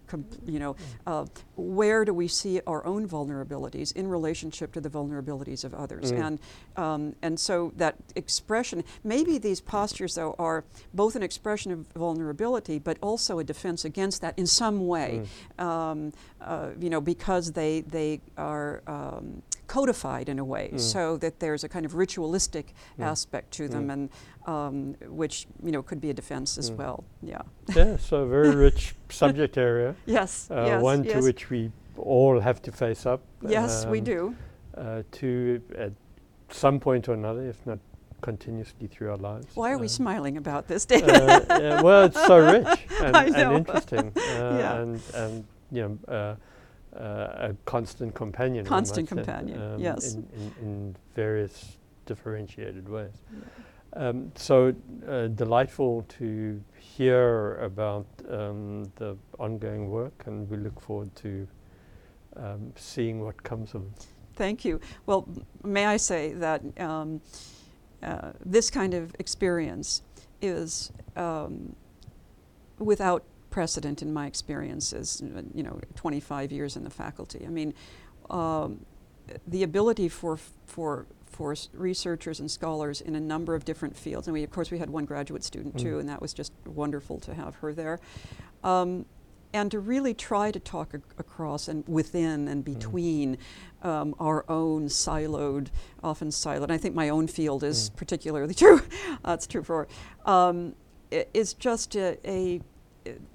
you 0.46 0.60
know, 0.60 0.76
uh, 1.08 1.26
where 1.56 2.06
do 2.06 2.14
we 2.14 2.28
see 2.28 2.62
our 2.68 2.86
own 2.86 3.08
vulnerabilities 3.08 3.96
in 3.96 4.08
relationship 4.08 4.72
to 4.74 4.82
the 4.82 4.90
vulnerabilities 4.90 5.64
of 5.64 5.74
others? 5.74 6.12
Mm. 6.12 6.20
And, 6.26 6.40
um, 6.76 7.16
and 7.22 7.40
so 7.40 7.74
that 7.78 7.96
expression, 8.16 8.84
maybe 9.04 9.38
these 9.40 9.60
postures, 9.62 10.16
though, 10.16 10.36
are 10.38 10.66
both 10.94 11.16
an 11.16 11.24
expression 11.24 11.72
of 11.72 11.88
vulnerability, 11.96 12.78
but 12.78 12.98
also 13.02 13.40
a 13.40 13.44
defense 13.44 13.84
against 13.86 14.22
that 14.22 14.38
in 14.38 14.46
some 14.46 14.86
way, 14.88 15.24
Mm. 15.58 15.64
um, 15.64 16.14
uh, 16.42 16.70
you 16.80 16.90
know, 16.92 17.02
because 17.02 17.54
they, 17.54 17.82
they 17.82 18.22
are 18.38 18.82
um, 18.88 19.42
codified 19.68 20.30
in 20.30 20.40
a 20.40 20.46
way, 20.46 20.70
Mm. 20.74 20.80
so 20.80 21.18
that 21.18 21.40
there's 21.40 21.64
a 21.64 21.70
kind 21.70 21.86
of 21.86 21.94
ritualistic 21.96 22.74
Mm. 22.98 23.04
aspect 23.06 23.52
to 23.52 23.68
them, 23.68 23.88
Mm. 23.88 23.94
and 23.94 24.10
um, 24.48 24.96
which, 25.10 25.46
you 25.62 25.72
know, 25.74 25.84
could 25.84 26.00
be 26.00 26.10
a 26.10 26.14
defense 26.14 26.58
as 26.58 26.72
Mm. 26.72 26.78
well. 26.78 27.04
Yeah. 27.22 27.42
yeah, 27.76 27.98
so 27.98 28.24
a 28.24 28.28
very 28.28 28.56
rich 28.56 28.96
subject 29.10 29.58
area, 29.58 29.96
Yes, 30.06 30.50
uh, 30.50 30.64
yes, 30.66 30.82
one 30.82 31.04
yes. 31.04 31.14
to 31.14 31.22
which 31.22 31.50
we 31.50 31.72
all 31.98 32.40
have 32.40 32.62
to 32.62 32.72
face 32.72 33.06
up. 33.06 33.20
Yes, 33.42 33.86
we 33.86 33.98
um, 34.00 34.04
do. 34.06 34.36
Uh, 34.78 35.04
to 35.12 35.62
at 35.78 35.92
some 36.50 36.80
point 36.80 37.10
or 37.10 37.14
another, 37.14 37.50
if 37.50 37.66
not 37.66 37.80
continuously 38.22 38.88
through 38.88 39.10
our 39.12 39.18
lives. 39.18 39.48
Why 39.56 39.72
are 39.72 39.78
we 39.78 39.86
um, 39.88 39.90
smiling 39.90 40.38
about 40.38 40.68
this, 40.68 40.86
uh, 40.86 40.88
David? 40.88 41.46
yeah, 41.50 41.82
well, 41.82 42.06
it's 42.06 42.26
so 42.26 42.38
rich 42.38 42.68
and, 43.02 43.16
and 43.36 43.58
interesting, 43.58 44.12
uh, 44.16 44.58
Yeah. 44.60 44.82
and 44.82 45.02
and 45.14 45.46
you 45.72 45.82
know, 45.82 45.98
uh, 46.08 46.12
uh, 46.12 46.36
a 46.98 47.56
constant 47.66 48.14
companion. 48.16 48.66
Constant 48.66 49.08
companion, 49.08 49.62
um, 49.62 49.80
yes. 49.80 50.16
In, 50.16 50.28
in, 50.34 50.54
in 50.62 50.96
various 51.16 51.78
differentiated 52.06 52.90
ways. 52.90 53.14
Um, 53.94 54.32
so 54.36 54.76
uh, 55.08 55.28
delightful 55.28 56.04
to 56.20 56.62
hear 56.78 57.56
about 57.56 58.06
um, 58.30 58.92
the 58.96 59.18
ongoing 59.40 59.90
work, 59.90 60.24
and 60.26 60.50
we 60.50 60.58
look 60.58 60.80
forward 60.80 61.16
to 61.16 61.48
um, 62.36 62.74
seeing 62.76 63.22
what 63.24 63.42
comes 63.44 63.74
of 63.74 63.84
it. 63.84 64.06
Thank 64.36 64.66
you. 64.66 64.80
Well, 65.06 65.28
may 65.64 65.86
I 65.86 65.98
say 65.98 66.34
that 66.34 66.62
um, 66.80 67.22
uh, 68.04 68.34
this 68.46 68.70
kind 68.70 68.94
of 68.94 69.16
experience 69.20 70.04
is 70.42 70.92
um, 71.16 71.76
without 72.78 73.24
precedent 73.50 74.02
in 74.02 74.14
my 74.14 74.28
experiences. 74.28 75.22
uh, 75.36 75.42
You 75.54 75.64
know, 75.64 75.80
25 75.96 76.52
years 76.52 76.76
in 76.76 76.84
the 76.84 76.90
faculty. 76.90 77.46
I 77.46 77.50
mean, 77.50 77.74
um, 78.30 78.86
the 79.48 79.64
ability 79.64 80.10
for 80.10 80.38
for 80.66 81.06
for 81.26 81.54
researchers 81.74 82.40
and 82.40 82.50
scholars 82.50 83.02
in 83.02 83.14
a 83.16 83.20
number 83.20 83.54
of 83.54 83.66
different 83.66 83.96
fields, 83.98 84.28
and 84.28 84.34
we 84.34 84.44
of 84.44 84.50
course 84.50 84.72
we 84.72 84.80
had 84.80 84.90
one 84.90 85.06
graduate 85.06 85.44
student 85.44 85.76
Mm. 85.76 85.82
too, 85.82 86.00
and 86.00 86.08
that 86.10 86.22
was 86.22 86.34
just 86.34 86.52
wonderful 86.66 87.20
to 87.20 87.34
have 87.34 87.56
her 87.58 87.74
there. 87.74 88.00
Um, 88.64 89.06
and 89.54 89.72
to 89.72 89.80
really 89.80 90.14
try 90.14 90.52
to 90.52 90.60
talk 90.60 90.94
ac- 90.94 91.04
across 91.18 91.68
and 91.68 91.84
within 91.88 92.48
and 92.48 92.64
Mm. 92.64 92.74
between 92.74 93.38
um, 93.84 94.16
our 94.20 94.44
own 94.50 94.88
siloed, 94.88 95.68
often 96.04 96.30
siloed. 96.30 96.72
I 96.72 96.78
think 96.78 96.96
my 96.96 97.10
own 97.10 97.28
field 97.28 97.64
is 97.64 97.90
Mm. 97.90 97.96
particularly 97.96 98.54
true. 98.64 98.82
That's 99.24 99.46
true 99.48 99.64
for. 99.64 99.88
Um, 100.26 100.76
i- 101.12 101.28
is 101.34 101.54
just 101.54 101.96
a, 101.96 102.18
a 102.28 102.62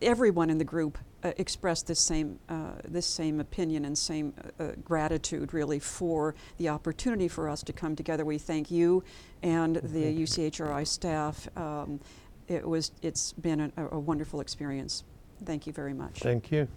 everyone 0.00 0.50
in 0.50 0.58
the 0.58 0.64
group 0.64 0.98
uh, 1.24 1.32
expressed 1.36 1.86
this 1.86 2.00
same 2.00 2.38
uh, 2.48 2.72
this 2.84 3.06
same 3.06 3.40
opinion 3.40 3.84
and 3.84 3.96
same 3.96 4.34
uh, 4.58 4.62
uh, 4.62 4.72
gratitude 4.84 5.54
really 5.54 5.78
for 5.78 6.34
the 6.58 6.68
opportunity 6.68 7.28
for 7.28 7.48
us 7.48 7.62
to 7.62 7.72
come 7.72 7.94
together. 7.94 8.24
We 8.24 8.38
thank 8.38 8.70
you 8.70 9.04
and 9.42 9.76
the. 9.76 10.22
UCHRI 10.22 10.86
staff. 10.86 11.48
Um, 11.56 12.00
it 12.48 12.66
was 12.66 12.92
it's 13.02 13.32
been 13.32 13.72
a, 13.76 13.88
a 13.88 13.98
wonderful 13.98 14.40
experience. 14.40 15.04
Thank 15.44 15.66
you 15.66 15.72
very 15.72 15.94
much. 15.94 16.20
Thank 16.20 16.50
you. 16.50 16.68